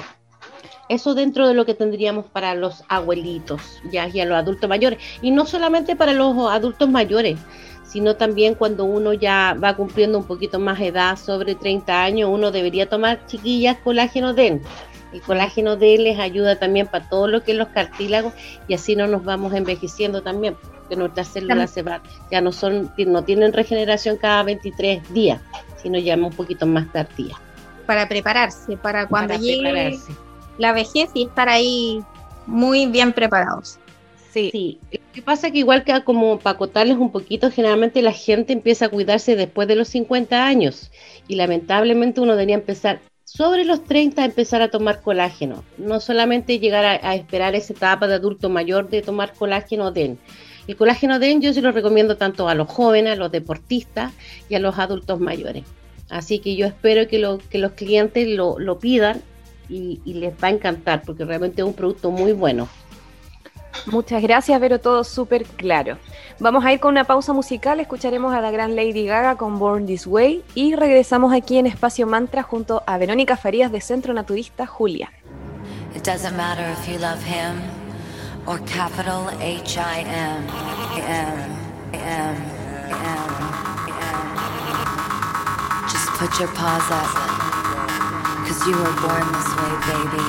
Eso 0.87 1.15
dentro 1.15 1.47
de 1.47 1.53
lo 1.55 1.65
que 1.65 1.73
tendríamos 1.73 2.25
para 2.25 2.53
los 2.53 2.83
abuelitos 2.87 3.81
ya 3.91 4.07
y 4.07 4.19
a 4.19 4.25
los 4.25 4.37
adultos 4.37 4.69
mayores. 4.69 4.99
Y 5.21 5.31
no 5.31 5.45
solamente 5.45 5.95
para 5.95 6.13
los 6.13 6.35
adultos 6.51 6.89
mayores, 6.89 7.39
sino 7.83 8.15
también 8.15 8.55
cuando 8.55 8.83
uno 8.85 9.13
ya 9.13 9.55
va 9.61 9.75
cumpliendo 9.75 10.17
un 10.17 10.25
poquito 10.25 10.59
más 10.59 10.79
edad, 10.81 11.17
sobre 11.17 11.55
30 11.55 12.03
años, 12.03 12.29
uno 12.31 12.51
debería 12.51 12.87
tomar 12.89 13.25
chiquillas 13.25 13.77
colágeno 13.83 14.33
DEN. 14.33 14.61
El 15.13 15.21
colágeno 15.21 15.77
D 15.77 15.97
les 15.97 16.19
ayuda 16.19 16.57
también 16.57 16.87
para 16.87 17.07
todo 17.07 17.27
lo 17.29 17.41
que 17.41 17.53
es 17.53 17.57
los 17.57 17.69
cartílagos 17.69 18.33
y 18.67 18.73
así 18.73 18.97
no 18.97 19.07
nos 19.07 19.23
vamos 19.23 19.53
envejeciendo 19.53 20.21
también, 20.21 20.57
que 20.89 20.97
nuestras 20.97 21.29
células 21.29 21.71
se 21.71 21.83
van, 21.83 22.01
ya 22.29 22.41
no 22.41 22.51
son, 22.51 22.91
no 22.97 23.23
tienen 23.23 23.53
regeneración 23.53 24.17
cada 24.17 24.43
23 24.43 25.13
días, 25.13 25.39
sino 25.81 25.97
ya 25.99 26.15
un 26.15 26.31
poquito 26.31 26.65
más 26.65 26.91
tardía. 26.91 27.35
Para 27.85 28.09
prepararse, 28.09 28.75
para 28.75 29.07
cuando 29.07 29.35
llegue 29.35 29.97
la 30.57 30.73
vejez 30.73 31.09
y 31.13 31.25
estar 31.25 31.49
ahí 31.49 32.03
muy 32.45 32.85
bien 32.87 33.13
preparados. 33.13 33.79
Sí. 34.31 34.49
sí. 34.51 34.79
Lo 34.91 34.99
que 35.13 35.21
pasa 35.21 35.47
es 35.47 35.53
que 35.53 35.59
igual 35.59 35.83
que 35.83 36.03
como 36.03 36.39
para 36.39 36.55
acotarles 36.55 36.97
un 36.97 37.11
poquito, 37.11 37.49
generalmente 37.51 38.01
la 38.01 38.11
gente 38.11 38.53
empieza 38.53 38.85
a 38.85 38.89
cuidarse 38.89 39.35
después 39.35 39.67
de 39.67 39.75
los 39.75 39.87
50 39.87 40.45
años 40.45 40.91
y 41.27 41.35
lamentablemente 41.35 42.19
uno 42.19 42.33
debería 42.33 42.55
empezar 42.55 42.99
sobre 43.25 43.65
los 43.65 43.83
30 43.83 44.21
a 44.21 44.25
empezar 44.25 44.61
a 44.61 44.69
tomar 44.69 45.01
colágeno. 45.01 45.63
No 45.77 45.99
solamente 45.99 46.59
llegar 46.59 46.85
a, 46.85 47.15
esperar 47.15 47.55
esa 47.55 47.73
etapa 47.73 48.07
de 48.07 48.15
adulto 48.15 48.49
mayor 48.49 48.89
de 48.89 49.01
tomar 49.01 49.33
colágeno 49.33 49.91
DEN. 49.91 50.19
El 50.67 50.75
colágeno 50.75 51.19
DEN 51.19 51.41
yo 51.41 51.51
se 51.51 51.61
lo 51.61 51.71
recomiendo 51.71 52.17
tanto 52.17 52.47
a 52.47 52.55
los 52.55 52.69
jóvenes, 52.69 53.13
a 53.13 53.15
los 53.15 53.31
deportistas 53.31 54.13
y 54.47 54.55
a 54.55 54.59
los 54.59 54.77
adultos 54.79 55.19
mayores. 55.19 55.63
Así 56.09 56.39
que 56.39 56.55
yo 56.55 56.67
espero 56.67 57.07
que, 57.07 57.19
lo, 57.19 57.39
que 57.49 57.57
los 57.57 57.71
clientes 57.71 58.27
lo, 58.27 58.59
lo 58.59 58.79
pidan 58.79 59.21
y, 59.69 60.01
les 60.05 60.33
va 60.33 60.47
a 60.47 60.51
encantar 60.51 61.01
porque 61.05 61.25
realmente 61.25 61.61
es 61.61 61.67
un 61.67 61.73
producto 61.73 62.11
muy 62.11 62.33
bueno. 62.33 62.67
Muchas 63.87 64.21
gracias, 64.21 64.59
Vero, 64.59 64.79
todo 64.79 65.03
súper 65.03 65.45
claro. 65.45 65.97
Vamos 66.39 66.65
a 66.65 66.73
ir 66.73 66.79
con 66.79 66.91
una 66.91 67.03
pausa 67.03 67.33
musical, 67.33 67.79
escucharemos 67.79 68.33
a 68.33 68.41
la 68.41 68.49
gran 68.49 68.75
Lady 68.75 69.05
Gaga 69.05 69.35
con 69.35 69.59
Born 69.59 69.85
This 69.85 70.07
Way 70.07 70.43
y 70.55 70.75
regresamos 70.75 71.33
aquí 71.33 71.57
en 71.57 71.67
Espacio 71.67 72.07
Mantra 72.07 72.41
junto 72.41 72.83
a 72.87 72.97
Verónica 72.97 73.37
Farías 73.37 73.71
de 73.71 73.81
Centro 73.81 74.13
Naturista 74.13 74.65
Julia. 74.65 75.11
It 75.95 76.03
doesn't 76.03 76.35
matter 76.35 76.65
if 76.71 76.87
you 76.89 76.99
love 76.99 77.23
him 77.23 77.61
or 78.45 78.59
capital 78.65 79.29
H 79.39 79.77
I 79.77 80.01
M 80.01 80.45
M 80.97 81.65
M 81.93 82.35
M 82.35 83.45
Just 85.89 86.09
put 86.19 86.39
your 86.39 86.49
paws 86.49 86.91
up. 86.91 87.34
Cause 88.45 88.67
you 88.67 88.77
were 88.77 88.95
born 89.01 89.25
this 89.33 89.49
way, 89.57 89.73
baby. 89.89 90.27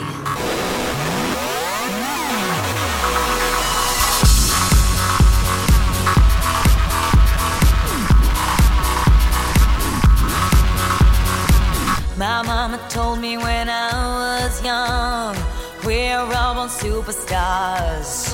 My 12.16 12.42
mama 12.42 12.80
told 12.88 13.18
me 13.20 13.36
when 13.36 13.68
I 13.68 13.92
was 13.92 14.64
young, 14.64 15.36
we're 15.84 16.18
all 16.18 16.54
born 16.54 16.70
superstars. 16.70 18.32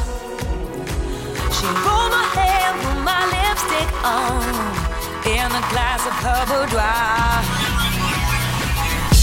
She 1.56 1.66
rolled 1.66 2.12
my 2.12 2.26
hair, 2.36 2.72
put 2.82 2.98
my 3.02 3.22
lipstick 3.34 3.90
on, 4.04 4.42
in 5.26 5.50
a 5.50 5.64
glass 5.72 6.06
of 6.06 6.14
her 6.22 6.46
boudoir. 6.46 7.71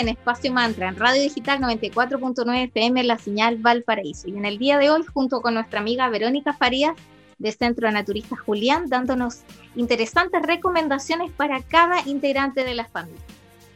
en 0.00 0.08
Espacio 0.08 0.52
Mantra, 0.52 0.88
en 0.88 0.96
Radio 0.96 1.22
Digital 1.22 1.60
94.9 1.60 2.64
FM, 2.64 3.04
la 3.04 3.18
señal 3.18 3.56
Valparaíso. 3.56 4.28
Y 4.28 4.36
en 4.36 4.44
el 4.44 4.58
día 4.58 4.78
de 4.78 4.90
hoy, 4.90 5.02
junto 5.04 5.40
con 5.40 5.54
nuestra 5.54 5.80
amiga 5.80 6.08
Verónica 6.08 6.52
Farías, 6.52 6.94
de 7.38 7.52
Centro 7.52 7.90
Naturista 7.90 8.36
Julián, 8.36 8.88
dándonos 8.88 9.40
interesantes 9.74 10.42
recomendaciones 10.42 11.30
para 11.32 11.62
cada 11.62 12.00
integrante 12.06 12.64
de 12.64 12.74
la 12.74 12.86
familia. 12.86 13.20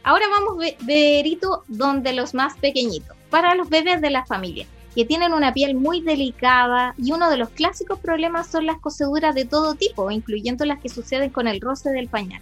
Ahora 0.03 0.25
vamos, 0.29 0.63
Berito, 0.81 1.63
donde 1.67 2.13
los 2.13 2.33
más 2.33 2.57
pequeñitos, 2.57 3.15
para 3.29 3.53
los 3.53 3.69
bebés 3.69 4.01
de 4.01 4.09
la 4.09 4.25
familia, 4.25 4.65
que 4.95 5.05
tienen 5.05 5.33
una 5.33 5.53
piel 5.53 5.75
muy 5.75 6.01
delicada 6.01 6.95
y 6.97 7.11
uno 7.11 7.29
de 7.29 7.37
los 7.37 7.49
clásicos 7.49 7.99
problemas 7.99 8.47
son 8.47 8.65
las 8.65 8.79
coseduras 8.79 9.35
de 9.35 9.45
todo 9.45 9.75
tipo, 9.75 10.09
incluyendo 10.09 10.65
las 10.65 10.79
que 10.79 10.89
suceden 10.89 11.29
con 11.29 11.47
el 11.47 11.61
roce 11.61 11.91
del 11.91 12.07
pañal. 12.07 12.41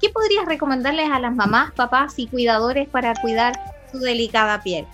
¿Qué 0.00 0.10
podrías 0.10 0.46
recomendarles 0.46 1.10
a 1.10 1.18
las 1.18 1.34
mamás, 1.34 1.72
papás 1.72 2.14
y 2.18 2.28
cuidadores 2.28 2.88
para 2.88 3.14
cuidar 3.20 3.58
su 3.90 3.98
delicada 3.98 4.62
piel? 4.62 4.86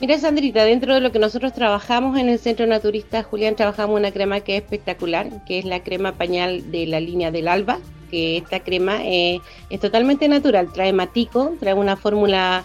Mira, 0.00 0.16
Sandrita, 0.16 0.64
dentro 0.64 0.94
de 0.94 1.00
lo 1.00 1.10
que 1.10 1.18
nosotros 1.18 1.52
trabajamos 1.52 2.16
en 2.18 2.28
el 2.28 2.38
Centro 2.38 2.64
Naturista 2.66 3.24
Julián, 3.24 3.56
trabajamos 3.56 3.98
una 3.98 4.12
crema 4.12 4.38
que 4.40 4.56
es 4.56 4.62
espectacular, 4.62 5.44
que 5.44 5.58
es 5.58 5.64
la 5.64 5.82
crema 5.82 6.12
pañal 6.12 6.70
de 6.70 6.86
la 6.86 7.00
línea 7.00 7.32
del 7.32 7.48
Alba, 7.48 7.80
que 8.12 8.36
esta 8.36 8.60
crema 8.60 9.04
eh, 9.04 9.40
es 9.70 9.80
totalmente 9.80 10.28
natural, 10.28 10.72
trae 10.72 10.92
matico, 10.92 11.56
trae 11.58 11.74
una 11.74 11.96
fórmula 11.96 12.64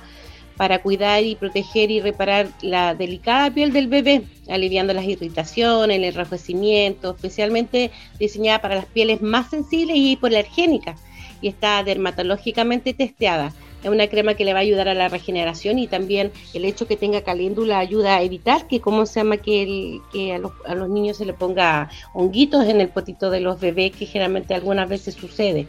para 0.57 0.83
cuidar 0.83 1.23
y 1.23 1.33
proteger 1.33 1.89
y 1.89 2.01
reparar 2.01 2.49
la 2.61 2.93
delicada 2.93 3.49
piel 3.51 3.73
del 3.73 3.87
bebé, 3.87 4.21
aliviando 4.47 4.93
las 4.93 5.05
irritaciones, 5.05 5.97
el 5.97 6.03
enrojecimiento, 6.03 7.15
especialmente 7.15 7.89
diseñada 8.19 8.61
para 8.61 8.75
las 8.75 8.85
pieles 8.85 9.23
más 9.23 9.49
sensibles 9.49 9.97
y 9.97 10.11
hipoalergénicas, 10.11 11.01
y 11.43 11.49
está 11.49 11.83
dermatológicamente 11.83 12.93
testeada. 12.93 13.53
Es 13.83 13.89
una 13.89 14.07
crema 14.07 14.33
que 14.33 14.45
le 14.45 14.53
va 14.53 14.59
a 14.59 14.61
ayudar 14.61 14.87
a 14.87 14.93
la 14.93 15.09
regeneración 15.09 15.77
y 15.77 15.87
también 15.87 16.31
el 16.53 16.63
hecho 16.63 16.87
que 16.87 16.95
tenga 16.95 17.21
caléndula 17.21 17.79
ayuda 17.79 18.15
a 18.15 18.23
evitar 18.23 18.65
que, 18.67 18.79
¿cómo 18.79 19.05
se 19.05 19.19
llama? 19.19 19.35
Que, 19.37 19.63
el- 19.63 20.01
que 20.13 20.33
a, 20.33 20.37
los, 20.39 20.89
niños 20.89 21.17
se 21.17 21.25
le 21.25 21.33
ponga 21.33 21.91
honguitos 22.13 22.65
en 22.65 22.79
el 22.79 22.87
potito 22.87 23.29
de 23.29 23.41
los 23.41 23.59
bebés, 23.59 23.91
que 23.91 24.05
generalmente 24.05 24.55
algunas 24.55 24.87
veces 24.87 25.15
sucede. 25.15 25.67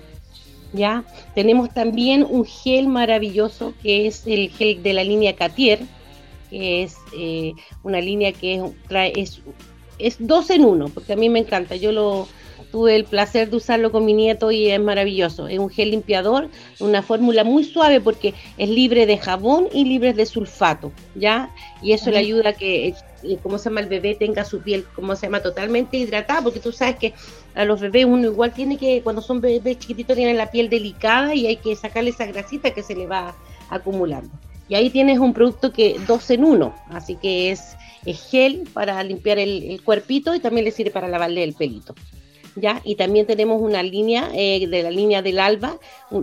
¿Ya? 0.73 1.05
Tenemos 1.35 1.75
también 1.75 2.25
un 2.29 2.45
gel 2.45 2.87
maravilloso 2.87 3.75
que 3.83 4.07
es 4.07 4.27
el 4.27 4.51
gel 4.51 4.81
de 4.83 4.93
la 4.93 5.03
línea 5.03 5.35
Catier, 5.35 5.81
que 6.51 6.85
es 6.85 6.95
eh, 7.17 7.53
una 7.83 8.01
línea 8.01 8.33
que 8.33 8.55
es, 8.55 8.63
trae, 8.89 9.13
es, 9.17 9.41
es 9.99 10.17
dos 10.21 10.51
en 10.51 10.65
uno, 10.65 10.89
porque 10.89 11.15
a 11.15 11.17
mí 11.17 11.29
me 11.29 11.41
encanta. 11.41 11.75
Yo 11.75 11.91
lo 11.91 12.29
tuve 12.75 12.97
el 12.97 13.05
placer 13.05 13.51
de 13.51 13.57
usarlo 13.59 13.93
con 13.93 14.05
mi 14.05 14.15
nieto 14.15 14.51
y 14.51 14.69
es 14.69 14.81
maravilloso. 14.81 15.47
Es 15.47 15.61
un 15.61 15.71
gel 15.71 15.93
limpiador, 15.93 16.49
una 16.81 17.03
fórmula 17.03 17.45
muy 17.45 17.63
suave 17.63 18.01
porque 18.01 18.35
es 18.59 18.69
libre 18.69 19.07
de 19.07 19.17
jabón 19.17 19.69
y 19.73 19.85
libre 19.85 20.13
de 20.13 20.27
sulfato, 20.27 20.91
¿ya? 21.15 21.55
Y 21.83 21.93
eso 21.93 22.11
le 22.11 22.19
ayuda 22.19 22.49
a 22.49 22.53
que, 22.53 22.89
eh, 22.89 23.39
¿cómo 23.45 23.59
se 23.59 23.71
llama? 23.71 23.79
El 23.79 23.87
bebé 23.87 24.17
tenga 24.17 24.45
su 24.45 24.61
piel, 24.61 24.85
¿cómo 24.97 25.15
se 25.15 25.27
llama? 25.27 25.41
Totalmente 25.41 25.99
hidratada, 25.99 26.43
porque 26.43 26.59
tú 26.59 26.73
sabes 26.73 26.97
que 26.97 27.15
a 27.55 27.65
los 27.65 27.81
bebés 27.81 28.07
uno 28.07 28.27
igual 28.27 28.53
tiene 28.53 28.77
que, 28.77 29.03
cuando 29.03 29.23
son 29.23 29.41
bebés 29.41 29.79
chiquititos, 29.79 30.17
tienen 30.17 30.37
la 30.37 30.51
piel 30.51 30.69
delicada 30.69 31.33
y 31.33 31.47
hay 31.47 31.59
que 31.59 31.77
sacarle 31.77 32.11
esa 32.11 32.27
grasita 32.27 32.73
que 32.73 32.83
se 32.83 32.97
le 32.97 33.07
va 33.07 33.37
acumulando. 33.71 34.33
Y 34.69 34.75
ahí 34.75 34.91
tienes 34.91 35.21
un 35.21 35.33
producto 35.33 35.73
que 35.73 36.01
dos 36.09 36.29
en 36.29 36.43
uno, 36.43 36.75
así 36.89 37.15
que 37.15 37.53
es, 37.53 37.77
es 38.05 38.21
gel 38.29 38.69
para 38.73 39.01
limpiar 39.05 39.39
el, 39.39 39.63
el 39.63 39.83
cuerpito 39.85 40.35
y 40.35 40.41
también 40.41 40.65
le 40.65 40.73
sirve 40.73 40.91
para 40.91 41.07
lavarle 41.07 41.45
el 41.45 41.55
pelito. 41.55 41.95
¿Ya? 42.57 42.81
Y 42.85 42.95
también 42.95 43.27
tenemos 43.27 43.61
una 43.61 43.83
línea 43.83 44.31
eh, 44.33 44.67
de 44.69 44.83
la 44.85 44.91
línea 44.91 45.23
del 45.23 45.41
alba 45.41 45.77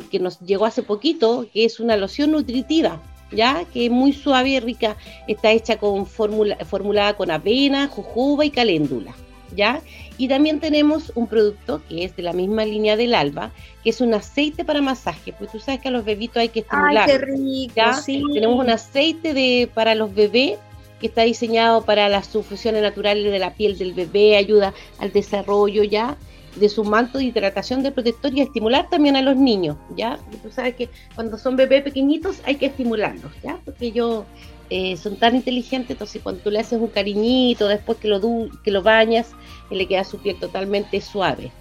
que 0.10 0.20
nos 0.20 0.40
llegó 0.40 0.66
hace 0.66 0.82
poquito, 0.82 1.46
que 1.54 1.66
es 1.66 1.80
una 1.82 1.98
loción 1.98 2.32
nutritiva, 2.32 3.02
¿ya? 3.32 3.66
Que 3.74 3.88
es 3.88 3.92
muy 3.92 4.14
suave 4.14 4.50
y 4.50 4.60
rica, 4.62 4.96
está 5.28 5.52
hecha 5.52 5.78
con 5.78 6.06
fórmula, 6.06 6.56
formulada 6.66 7.16
con 7.16 7.32
avena, 7.32 7.90
jojoba 7.90 8.46
y 8.46 8.50
caléndula, 8.50 9.14
¿ya? 9.56 9.82
Y 10.18 10.30
también 10.30 10.62
tenemos 10.62 11.12
un 11.16 11.28
producto 11.28 11.82
que 11.90 12.06
es 12.06 12.16
de 12.16 12.24
la 12.24 12.32
misma 12.32 12.64
línea 12.64 12.96
del 12.96 13.14
alba, 13.14 13.52
que 13.84 13.90
es 13.90 14.00
un 14.00 14.14
aceite 14.14 14.64
para 14.64 14.82
masaje, 14.82 15.34
pues 15.34 15.52
tú 15.52 15.60
sabes 15.60 15.82
que 15.82 15.90
a 15.90 15.92
los 15.92 16.06
bebitos 16.06 16.38
hay 16.38 16.50
que 16.50 16.60
Ay, 16.60 16.66
estimular. 16.66 17.10
qué 17.10 17.18
rico, 17.18 17.74
¿ya? 17.76 17.94
sí. 17.94 18.24
Tenemos 18.34 18.58
un 18.58 18.70
aceite 18.70 19.34
de, 19.34 19.70
para 19.74 19.96
los 19.96 20.14
bebés 20.16 20.58
que 21.02 21.08
está 21.08 21.24
diseñado 21.24 21.84
para 21.84 22.08
las 22.08 22.28
sufusiones 22.28 22.82
naturales 22.82 23.30
de 23.32 23.40
la 23.40 23.54
piel 23.56 23.78
del 23.78 23.94
bebé, 23.94 24.38
ayuda 24.38 24.74
al 25.00 25.12
desarrollo 25.12 25.84
ya 25.84 26.18
de 26.56 26.70
su 26.70 26.84
manto 26.84 27.18
de 27.18 27.26
hidratación 27.26 27.82
de 27.82 27.92
protector 27.92 28.32
y 28.34 28.42
estimular 28.42 28.90
también 28.90 29.16
a 29.16 29.22
los 29.22 29.36
niños, 29.38 29.78
¿ya? 29.96 30.20
Tú 30.44 30.52
sabes 30.52 30.76
que 30.76 30.90
cuando 31.16 31.38
son 31.38 31.56
bebés 31.56 31.82
pequeñitos 31.84 32.42
hay 32.46 32.56
que 32.56 32.68
estimularlos, 32.68 33.32
¿ya? 33.42 33.60
Porque 33.64 33.88
ellos 33.88 34.26
eh, 34.70 34.96
son 34.98 35.18
tan 35.18 35.36
inteligentes, 35.36 35.92
entonces 35.92 36.22
cuando 36.22 36.42
tú 36.42 36.52
le 36.52 36.60
haces 36.60 36.80
un 36.80 36.90
cariñito, 36.90 37.68
después 37.68 37.98
que 37.98 38.08
lo, 38.10 38.20
du- 38.20 38.50
que 38.64 38.72
lo 38.72 38.82
bañas, 38.84 39.32
eh, 39.70 39.76
le 39.76 39.88
queda 39.88 40.04
su 40.04 40.20
piel 40.22 40.38
totalmente 40.40 41.00
suave. 41.02 41.52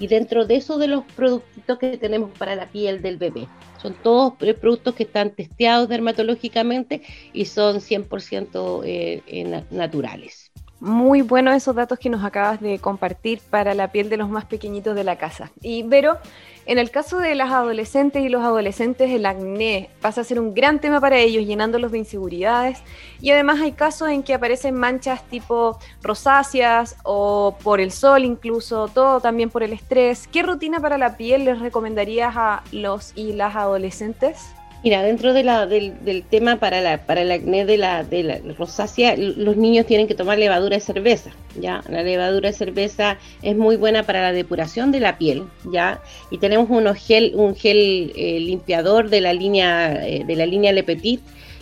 Y 0.00 0.08
dentro 0.08 0.46
de 0.46 0.56
eso 0.56 0.78
de 0.78 0.88
los 0.88 1.04
productos 1.14 1.78
que 1.78 1.98
tenemos 1.98 2.32
para 2.38 2.56
la 2.56 2.72
piel 2.72 3.02
del 3.02 3.18
bebé, 3.18 3.52
son 3.76 3.94
todos 4.02 4.34
productos 4.60 4.94
que 4.96 5.04
están 5.04 5.34
testeados 5.36 5.88
dermatológicamente 5.88 7.02
y 7.32 7.44
son 7.46 7.80
100% 7.80 8.82
eh, 8.84 9.22
eh, 9.26 9.44
na- 9.44 9.66
naturales. 9.70 10.49
Muy 10.80 11.20
buenos 11.20 11.54
esos 11.54 11.76
datos 11.76 11.98
que 11.98 12.08
nos 12.08 12.24
acabas 12.24 12.58
de 12.58 12.78
compartir 12.78 13.42
para 13.50 13.74
la 13.74 13.92
piel 13.92 14.08
de 14.08 14.16
los 14.16 14.30
más 14.30 14.46
pequeñitos 14.46 14.94
de 14.94 15.04
la 15.04 15.16
casa. 15.16 15.50
Y 15.60 15.82
Vero, 15.82 16.16
en 16.64 16.78
el 16.78 16.90
caso 16.90 17.18
de 17.18 17.34
las 17.34 17.50
adolescentes 17.50 18.22
y 18.22 18.30
los 18.30 18.42
adolescentes, 18.42 19.10
el 19.10 19.26
acné 19.26 19.90
pasa 20.00 20.22
a 20.22 20.24
ser 20.24 20.40
un 20.40 20.54
gran 20.54 20.80
tema 20.80 20.98
para 20.98 21.18
ellos, 21.18 21.44
llenándolos 21.44 21.92
de 21.92 21.98
inseguridades. 21.98 22.82
Y 23.20 23.30
además 23.30 23.60
hay 23.60 23.72
casos 23.72 24.08
en 24.08 24.22
que 24.22 24.32
aparecen 24.32 24.74
manchas 24.74 25.22
tipo 25.24 25.78
rosáceas 26.02 26.96
o 27.02 27.58
por 27.62 27.78
el 27.78 27.92
sol 27.92 28.24
incluso, 28.24 28.88
todo 28.88 29.20
también 29.20 29.50
por 29.50 29.62
el 29.62 29.74
estrés. 29.74 30.28
¿Qué 30.28 30.42
rutina 30.42 30.80
para 30.80 30.96
la 30.96 31.18
piel 31.18 31.44
les 31.44 31.58
recomendarías 31.58 32.34
a 32.38 32.62
los 32.72 33.12
y 33.14 33.34
las 33.34 33.54
adolescentes? 33.54 34.54
Mira, 34.82 35.02
dentro 35.02 35.34
de 35.34 35.42
la, 35.42 35.66
del, 35.66 36.24
tema 36.30 36.56
para, 36.56 36.80
la, 36.80 37.04
para 37.04 37.20
el 37.20 37.30
acné 37.30 37.66
de 37.66 37.76
la, 37.76 38.02
de 38.02 38.22
la 38.22 38.38
rosácea, 38.56 39.14
los 39.14 39.56
niños 39.58 39.84
tienen 39.84 40.08
que 40.08 40.14
tomar 40.14 40.38
levadura 40.38 40.76
de 40.76 40.80
cerveza, 40.80 41.32
¿ya? 41.60 41.82
La 41.90 42.02
levadura 42.02 42.48
de 42.48 42.56
cerveza 42.56 43.18
es 43.42 43.54
muy 43.54 43.76
buena 43.76 44.04
para 44.04 44.22
la 44.22 44.32
depuración 44.32 44.90
de 44.90 45.00
la 45.00 45.18
piel, 45.18 45.44
¿ya? 45.70 46.00
Y 46.30 46.38
tenemos 46.38 46.70
unos 46.70 46.96
gel, 46.96 47.32
un 47.34 47.54
gel 47.54 48.12
eh, 48.16 48.40
limpiador 48.40 49.10
de 49.10 49.20
la 49.20 49.34
línea, 49.34 50.06
eh, 50.06 50.24
de 50.24 50.36
la 50.36 50.46
línea 50.46 50.72
Le 50.72 50.82
Petit, 50.82 51.20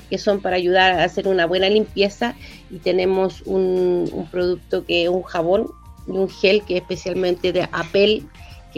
que 0.09 0.19
son 0.19 0.41
para 0.41 0.55
ayudar 0.55 0.93
a 0.93 1.03
hacer 1.03 1.27
una 1.27 1.45
buena 1.47 1.69
limpieza, 1.69 2.37
y 2.71 2.79
tenemos 2.79 3.43
un, 3.47 4.09
un 4.13 4.27
producto 4.31 4.87
que 4.87 5.03
es 5.03 5.09
un 5.09 5.23
jabón 5.25 5.67
y 6.07 6.13
un 6.13 6.29
gel 6.29 6.63
que 6.63 6.77
es 6.77 6.83
especialmente 6.83 7.53
de 7.53 7.69
Apel, 7.73 8.29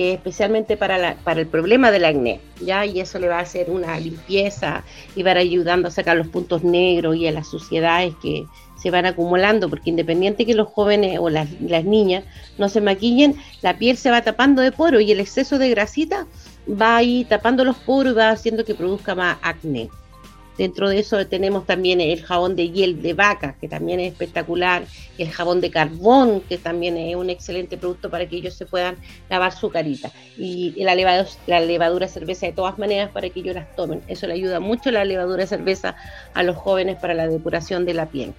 especialmente 0.09 0.77
para, 0.77 1.17
para 1.17 1.41
el 1.41 1.47
problema 1.47 1.91
del 1.91 2.05
acné, 2.05 2.41
¿ya? 2.61 2.87
Y 2.87 3.01
eso 3.01 3.19
le 3.19 3.29
va 3.29 3.39
a 3.39 3.43
hacer 3.43 3.71
una 3.71 3.99
limpieza 3.99 4.85
y 5.15 5.23
va 5.23 5.33
a 5.33 5.37
ayudando 5.37 5.89
a 5.89 5.91
sacar 5.91 6.17
los 6.17 6.29
puntos 6.29 6.63
negros 6.63 7.17
y 7.17 7.27
a 7.27 7.33
las 7.33 7.49
suciedades 7.49 8.15
que 8.23 8.45
se 8.81 8.91
van 8.91 9.07
acumulando, 9.07 9.69
porque 9.69 9.91
independiente 9.91 10.47
que 10.47 10.55
los 10.55 10.69
jóvenes 10.69 11.19
o 11.21 11.29
las, 11.29 11.49
las 11.61 11.85
niñas 11.85 12.25
no 12.59 12.69
se 12.69 12.81
maquillen, 12.81 13.37
la 13.63 13.77
piel 13.77 13.97
se 13.97 14.11
va 14.11 14.23
tapando 14.23 14.63
de 14.63 14.73
poro 14.73 15.01
y 15.01 15.13
el 15.13 15.21
exceso 15.21 15.59
de 15.59 15.71
grasita 15.71 16.27
va 16.71 16.97
ahí 16.97 17.25
tapando 17.25 17.65
los 17.65 17.77
poros 17.77 18.13
y 18.13 18.17
va 18.17 18.31
haciendo 18.31 18.65
que 18.65 18.75
produzca 18.75 19.15
más 19.15 19.39
acné. 19.43 19.91
Dentro 20.61 20.91
de 20.91 20.99
eso 20.99 21.27
tenemos 21.27 21.65
también 21.65 22.03
el 22.03 22.23
jabón 22.23 22.55
de 22.55 22.69
hiel 22.69 23.01
de 23.01 23.15
vaca, 23.15 23.57
que 23.59 23.67
también 23.67 23.99
es 23.99 24.13
espectacular, 24.13 24.85
el 25.17 25.31
jabón 25.31 25.63
de 25.63 25.71
carbón, 25.71 26.43
que 26.43 26.59
también 26.59 26.99
es 26.99 27.17
un 27.17 27.31
excelente 27.31 27.79
producto 27.79 28.11
para 28.11 28.29
que 28.29 28.37
ellos 28.37 28.53
se 28.53 28.67
puedan 28.67 28.97
lavar 29.31 29.53
su 29.53 29.71
carita. 29.71 30.13
Y 30.37 30.75
la 30.85 30.95
levadura, 30.95 31.31
la 31.47 31.61
levadura 31.61 32.09
cerveza 32.09 32.45
de 32.45 32.53
todas 32.53 32.79
maneras 32.79 33.11
para 33.11 33.31
que 33.31 33.41
ellos 33.41 33.55
las 33.55 33.75
tomen. 33.75 34.03
Eso 34.07 34.27
le 34.27 34.35
ayuda 34.35 34.61
mucho 34.61 34.91
la 34.91 35.07
levadura 35.07 35.47
cerveza 35.47 35.97
a 36.35 36.43
los 36.43 36.59
jóvenes 36.59 36.99
para 37.01 37.15
la 37.15 37.27
depuración 37.27 37.87
de 37.87 37.95
la 37.95 38.05
piel. 38.05 38.35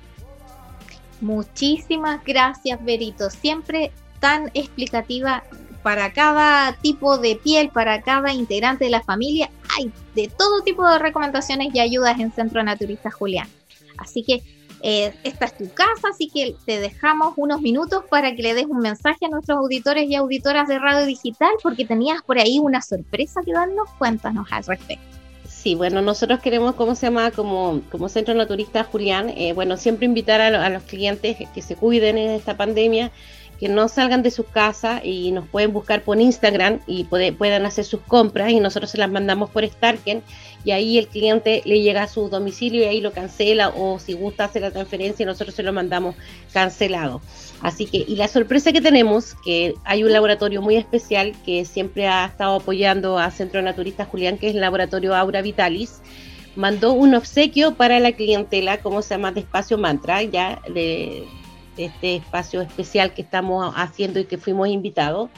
Muchísimas 1.21 2.23
gracias, 2.23 2.85
Berito. 2.85 3.31
Siempre 3.31 3.91
tan 4.19 4.51
explicativa 4.53 5.43
para 5.83 6.13
cada 6.13 6.73
tipo 6.73 7.17
de 7.17 7.35
piel, 7.35 7.69
para 7.69 8.01
cada 8.01 8.33
integrante 8.33 8.85
de 8.85 8.91
la 8.91 9.01
familia. 9.01 9.49
Hay 9.77 9.91
de 10.15 10.27
todo 10.27 10.61
tipo 10.61 10.87
de 10.87 10.99
recomendaciones 10.99 11.73
y 11.73 11.79
ayudas 11.79 12.19
en 12.19 12.31
Centro 12.31 12.63
Naturista 12.63 13.11
Julián. 13.11 13.47
Así 13.97 14.23
que 14.23 14.41
eh, 14.83 15.13
esta 15.23 15.45
es 15.45 15.57
tu 15.57 15.69
casa, 15.69 16.09
así 16.11 16.27
que 16.27 16.55
te 16.65 16.79
dejamos 16.79 17.33
unos 17.37 17.61
minutos 17.61 18.03
para 18.09 18.35
que 18.35 18.41
le 18.41 18.55
des 18.55 18.65
un 18.65 18.79
mensaje 18.79 19.25
a 19.25 19.29
nuestros 19.29 19.59
auditores 19.59 20.09
y 20.09 20.15
auditoras 20.15 20.67
de 20.67 20.79
Radio 20.79 21.05
Digital, 21.05 21.51
porque 21.61 21.85
tenías 21.85 22.21
por 22.23 22.39
ahí 22.39 22.57
una 22.59 22.81
sorpresa 22.81 23.41
que 23.45 23.53
darnos. 23.53 23.89
Cuéntanos 23.99 24.47
al 24.51 24.63
respecto. 24.63 25.05
Sí, 25.47 25.75
bueno, 25.75 26.01
nosotros 26.01 26.39
queremos, 26.39 26.73
¿cómo 26.73 26.95
se 26.95 27.05
llama? 27.05 27.29
Como, 27.29 27.81
Centro 28.09 28.33
Naturista 28.33 28.83
Julián, 28.83 29.29
eh, 29.29 29.53
bueno, 29.53 29.77
siempre 29.77 30.07
invitar 30.07 30.41
a 30.41 30.69
los 30.69 30.81
clientes 30.83 31.37
que 31.53 31.61
se 31.61 31.75
cuiden 31.75 32.17
en 32.17 32.31
esta 32.31 32.57
pandemia, 32.57 33.11
que 33.61 33.69
no 33.69 33.87
salgan 33.87 34.23
de 34.23 34.31
sus 34.31 34.47
casas 34.47 35.01
y 35.05 35.31
nos 35.31 35.47
pueden 35.47 35.71
buscar 35.71 36.01
por 36.01 36.19
Instagram 36.19 36.79
y 36.87 37.03
puedan 37.03 37.63
hacer 37.67 37.85
sus 37.85 38.01
compras 38.01 38.49
y 38.49 38.59
nosotros 38.59 38.89
se 38.89 38.97
las 38.97 39.11
mandamos 39.11 39.51
por 39.51 39.63
Starken 39.63 40.23
y 40.63 40.71
ahí 40.71 40.97
el 40.97 41.07
cliente 41.07 41.61
le 41.65 41.79
llega 41.79 42.01
a 42.01 42.07
su 42.07 42.27
domicilio 42.27 42.81
y 42.81 42.85
ahí 42.85 43.01
lo 43.01 43.11
cancela 43.11 43.69
o 43.69 43.99
si 43.99 44.13
gusta 44.13 44.45
hacer 44.45 44.63
la 44.63 44.71
transferencia 44.71 45.27
nosotros 45.27 45.53
se 45.53 45.61
lo 45.61 45.73
mandamos 45.73 46.15
cancelado. 46.51 47.21
Así 47.61 47.85
que, 47.85 47.97
y 47.97 48.15
la 48.15 48.27
sorpresa 48.27 48.71
que 48.71 48.81
tenemos, 48.81 49.35
que 49.45 49.75
hay 49.83 50.03
un 50.03 50.11
laboratorio 50.11 50.63
muy 50.63 50.75
especial 50.75 51.35
que 51.45 51.63
siempre 51.63 52.07
ha 52.07 52.25
estado 52.25 52.55
apoyando 52.55 53.19
a 53.19 53.29
Centro 53.29 53.61
Naturista 53.61 54.05
Julián, 54.05 54.39
que 54.39 54.49
es 54.49 54.55
el 54.55 54.61
laboratorio 54.61 55.15
Aura 55.15 55.43
Vitalis, 55.43 56.01
mandó 56.55 56.93
un 56.93 57.13
obsequio 57.13 57.75
para 57.75 57.99
la 57.99 58.13
clientela, 58.13 58.79
como 58.79 59.03
se 59.03 59.13
llama, 59.13 59.31
de 59.31 59.41
Espacio 59.41 59.77
Mantra, 59.77 60.23
ya 60.23 60.63
de 60.73 61.27
este 61.77 62.15
espacio 62.17 62.61
especial 62.61 63.13
que 63.13 63.21
estamos 63.21 63.73
haciendo 63.75 64.19
y 64.19 64.25
que 64.25 64.37
fuimos 64.37 64.67
invitados. 64.69 65.29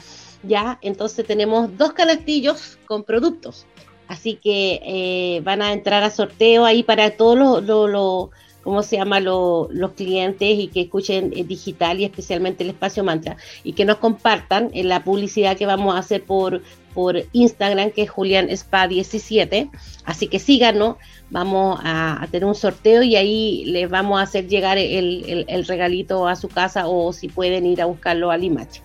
Ya, 0.42 0.78
entonces 0.82 1.26
tenemos 1.26 1.76
dos 1.76 1.92
canastillos 1.92 2.78
con 2.86 3.04
productos. 3.04 3.66
Así 4.08 4.34
que 4.36 4.80
eh, 4.84 5.40
van 5.44 5.62
a 5.62 5.72
entrar 5.72 6.02
a 6.02 6.10
sorteo 6.10 6.64
ahí 6.64 6.82
para 6.82 7.16
todos 7.16 7.64
los, 7.64 8.30
¿cómo 8.64 8.82
se 8.82 8.96
llama? 8.96 9.20
Lo- 9.20 9.68
los 9.70 9.92
clientes 9.92 10.58
y 10.58 10.66
que 10.68 10.80
escuchen 10.82 11.30
digital 11.30 12.00
y 12.00 12.04
especialmente 12.04 12.64
el 12.64 12.70
espacio 12.70 13.04
mantra 13.04 13.36
y 13.62 13.74
que 13.74 13.84
nos 13.84 13.98
compartan 13.98 14.70
en 14.74 14.88
la 14.88 15.04
publicidad 15.04 15.56
que 15.56 15.66
vamos 15.66 15.94
a 15.94 15.98
hacer 15.98 16.24
por, 16.24 16.62
por 16.94 17.22
Instagram, 17.32 17.90
que 17.92 18.02
es 18.02 18.10
Julián 18.10 18.48
Spa 18.50 18.88
17. 18.88 19.70
Así 20.04 20.26
que 20.28 20.38
síganos, 20.38 20.96
vamos 21.30 21.78
a, 21.84 22.26
tener 22.30 22.46
un 22.46 22.54
sorteo 22.54 23.02
y 23.02 23.16
ahí 23.16 23.64
les 23.66 23.88
vamos 23.90 24.18
a 24.18 24.22
hacer 24.22 24.48
llegar 24.48 24.78
el, 24.78 25.24
el- 25.28 25.44
el 25.48 25.66
regalito 25.66 26.26
a 26.26 26.34
su 26.36 26.48
casa 26.48 26.88
o 26.88 27.12
si 27.12 27.28
pueden 27.28 27.66
ir 27.66 27.80
a 27.82 27.86
buscarlo 27.86 28.30
a 28.30 28.36
Limache. 28.36 28.80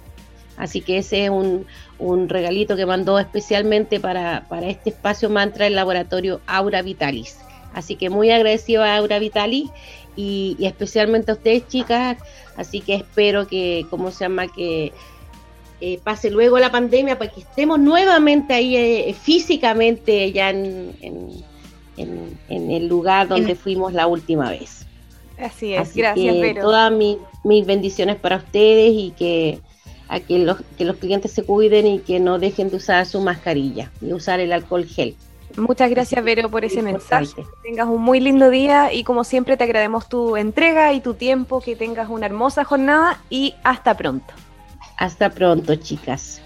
Así 0.57 0.81
que 0.81 0.97
ese 0.97 1.23
es 1.25 1.29
un, 1.29 1.65
un 1.99 2.27
regalito 2.27 2.75
que 2.75 2.85
mandó 2.85 3.17
especialmente 3.17 4.01
para, 4.01 4.45
para 4.49 4.67
este 4.67 4.89
espacio 4.89 5.29
mantra 5.29 5.67
el 5.67 5.75
laboratorio 5.75 6.41
Aura 6.47 6.81
Vitalis. 6.81 7.37
Así 7.73 7.95
que 7.95 8.09
muy 8.09 8.31
agradecido 8.31 8.83
a 8.83 8.95
Aura 8.97 9.19
Vitalis 9.19 9.69
y, 10.15 10.55
y 10.59 10.65
especialmente 10.65 11.31
a 11.31 11.35
ustedes 11.35 11.67
chicas. 11.67 12.17
Así 12.57 12.81
que 12.81 12.95
espero 12.95 13.47
que, 13.47 13.85
¿cómo 13.89 14.11
se 14.11 14.25
llama? 14.25 14.47
Que 14.47 14.91
eh, 15.81 15.99
pase 16.03 16.29
luego 16.29 16.59
la 16.59 16.71
pandemia 16.71 17.17
para 17.17 17.31
que 17.31 17.39
estemos 17.41 17.79
nuevamente 17.79 18.53
ahí 18.53 18.75
eh, 18.75 19.15
físicamente 19.19 20.31
ya 20.31 20.49
en, 20.49 20.95
en- 21.01 21.43
en- 21.97 22.37
en 22.49 22.71
el 22.71 22.87
lugar 22.87 23.27
donde 23.27 23.55
fuimos 23.55 23.93
la 23.93 24.07
última 24.07 24.49
vez. 24.49 24.85
Así 25.37 25.73
es, 25.73 25.79
Así 25.81 25.99
gracias, 25.99 26.35
que 26.35 26.41
Vero. 26.41 26.61
todas 26.63 26.91
mi- 26.91 27.17
mis 27.45 27.65
bendiciones 27.65 28.17
para 28.17 28.37
ustedes 28.37 28.91
y 28.93 29.11
que 29.17 29.59
a 30.09 30.19
que 30.19 30.39
los, 30.39 30.57
que 30.77 30.85
los 30.85 30.97
clientes 30.97 31.31
se 31.31 31.43
cuiden 31.43 31.85
y 31.87 31.99
que 31.99 32.19
no 32.19 32.39
dejen 32.39 32.69
de 32.71 32.77
usar 32.77 33.05
su 33.05 33.21
mascarilla 33.21 33.91
y 34.01 34.11
usar 34.11 34.39
el 34.39 34.51
alcohol 34.51 34.85
gel. 34.85 35.15
Muchas 35.57 35.89
gracias, 35.89 36.23
Vero, 36.23 36.49
por 36.49 36.63
ese 36.63 36.81
mensaje. 36.81 37.35
Que 37.35 37.45
tengas 37.63 37.87
un 37.87 38.01
muy 38.01 38.19
lindo 38.19 38.49
día 38.49 38.93
y 38.93 39.03
como 39.03 39.23
siempre 39.23 39.57
te 39.57 39.63
agradecemos 39.63 40.07
tu 40.07 40.37
entrega 40.37 40.93
y 40.93 41.01
tu 41.01 41.13
tiempo, 41.13 41.61
que 41.61 41.75
tengas 41.75 42.09
una 42.09 42.25
hermosa 42.25 42.63
jornada 42.63 43.19
y 43.29 43.55
hasta 43.63 43.95
pronto. 43.95 44.33
Hasta 44.97 45.29
pronto, 45.29 45.75
chicas. 45.75 46.41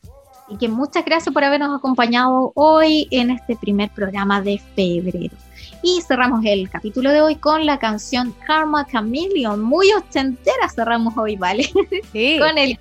Y 0.50 0.58
que 0.58 0.70
muchas 0.70 1.04
gracias 1.04 1.34
por 1.34 1.44
habernos 1.44 1.78
acompañado 1.78 2.54
hoy 2.56 3.08
en 3.12 3.32
este 3.32 3.56
primer 3.56 3.90
programa 3.90 4.42
de 4.42 4.62
febrero. 4.76 5.36
Y 5.82 6.02
cerramos 6.02 6.44
el 6.46 6.70
capítulo 6.70 7.12
de 7.12 7.22
hoy 7.22 7.36
con 7.36 7.66
la 7.66 7.78
canción 7.80 8.34
Karma 8.46 8.86
Chameleon, 8.88 9.62
muy 9.62 9.92
ochentera 9.92 10.70
cerramos 10.74 11.18
hoy, 11.18 11.36
¿vale? 11.36 11.70
Sí. 12.12 12.38
con 12.40 12.58
el 12.58 12.80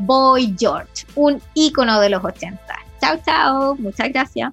Boy 0.00 0.54
George, 0.58 1.06
un 1.14 1.40
ícono 1.54 2.00
de 2.00 2.10
los 2.10 2.24
80. 2.24 2.60
Chao, 3.00 3.18
chao, 3.24 3.76
muchas 3.76 4.08
gracias. 4.10 4.52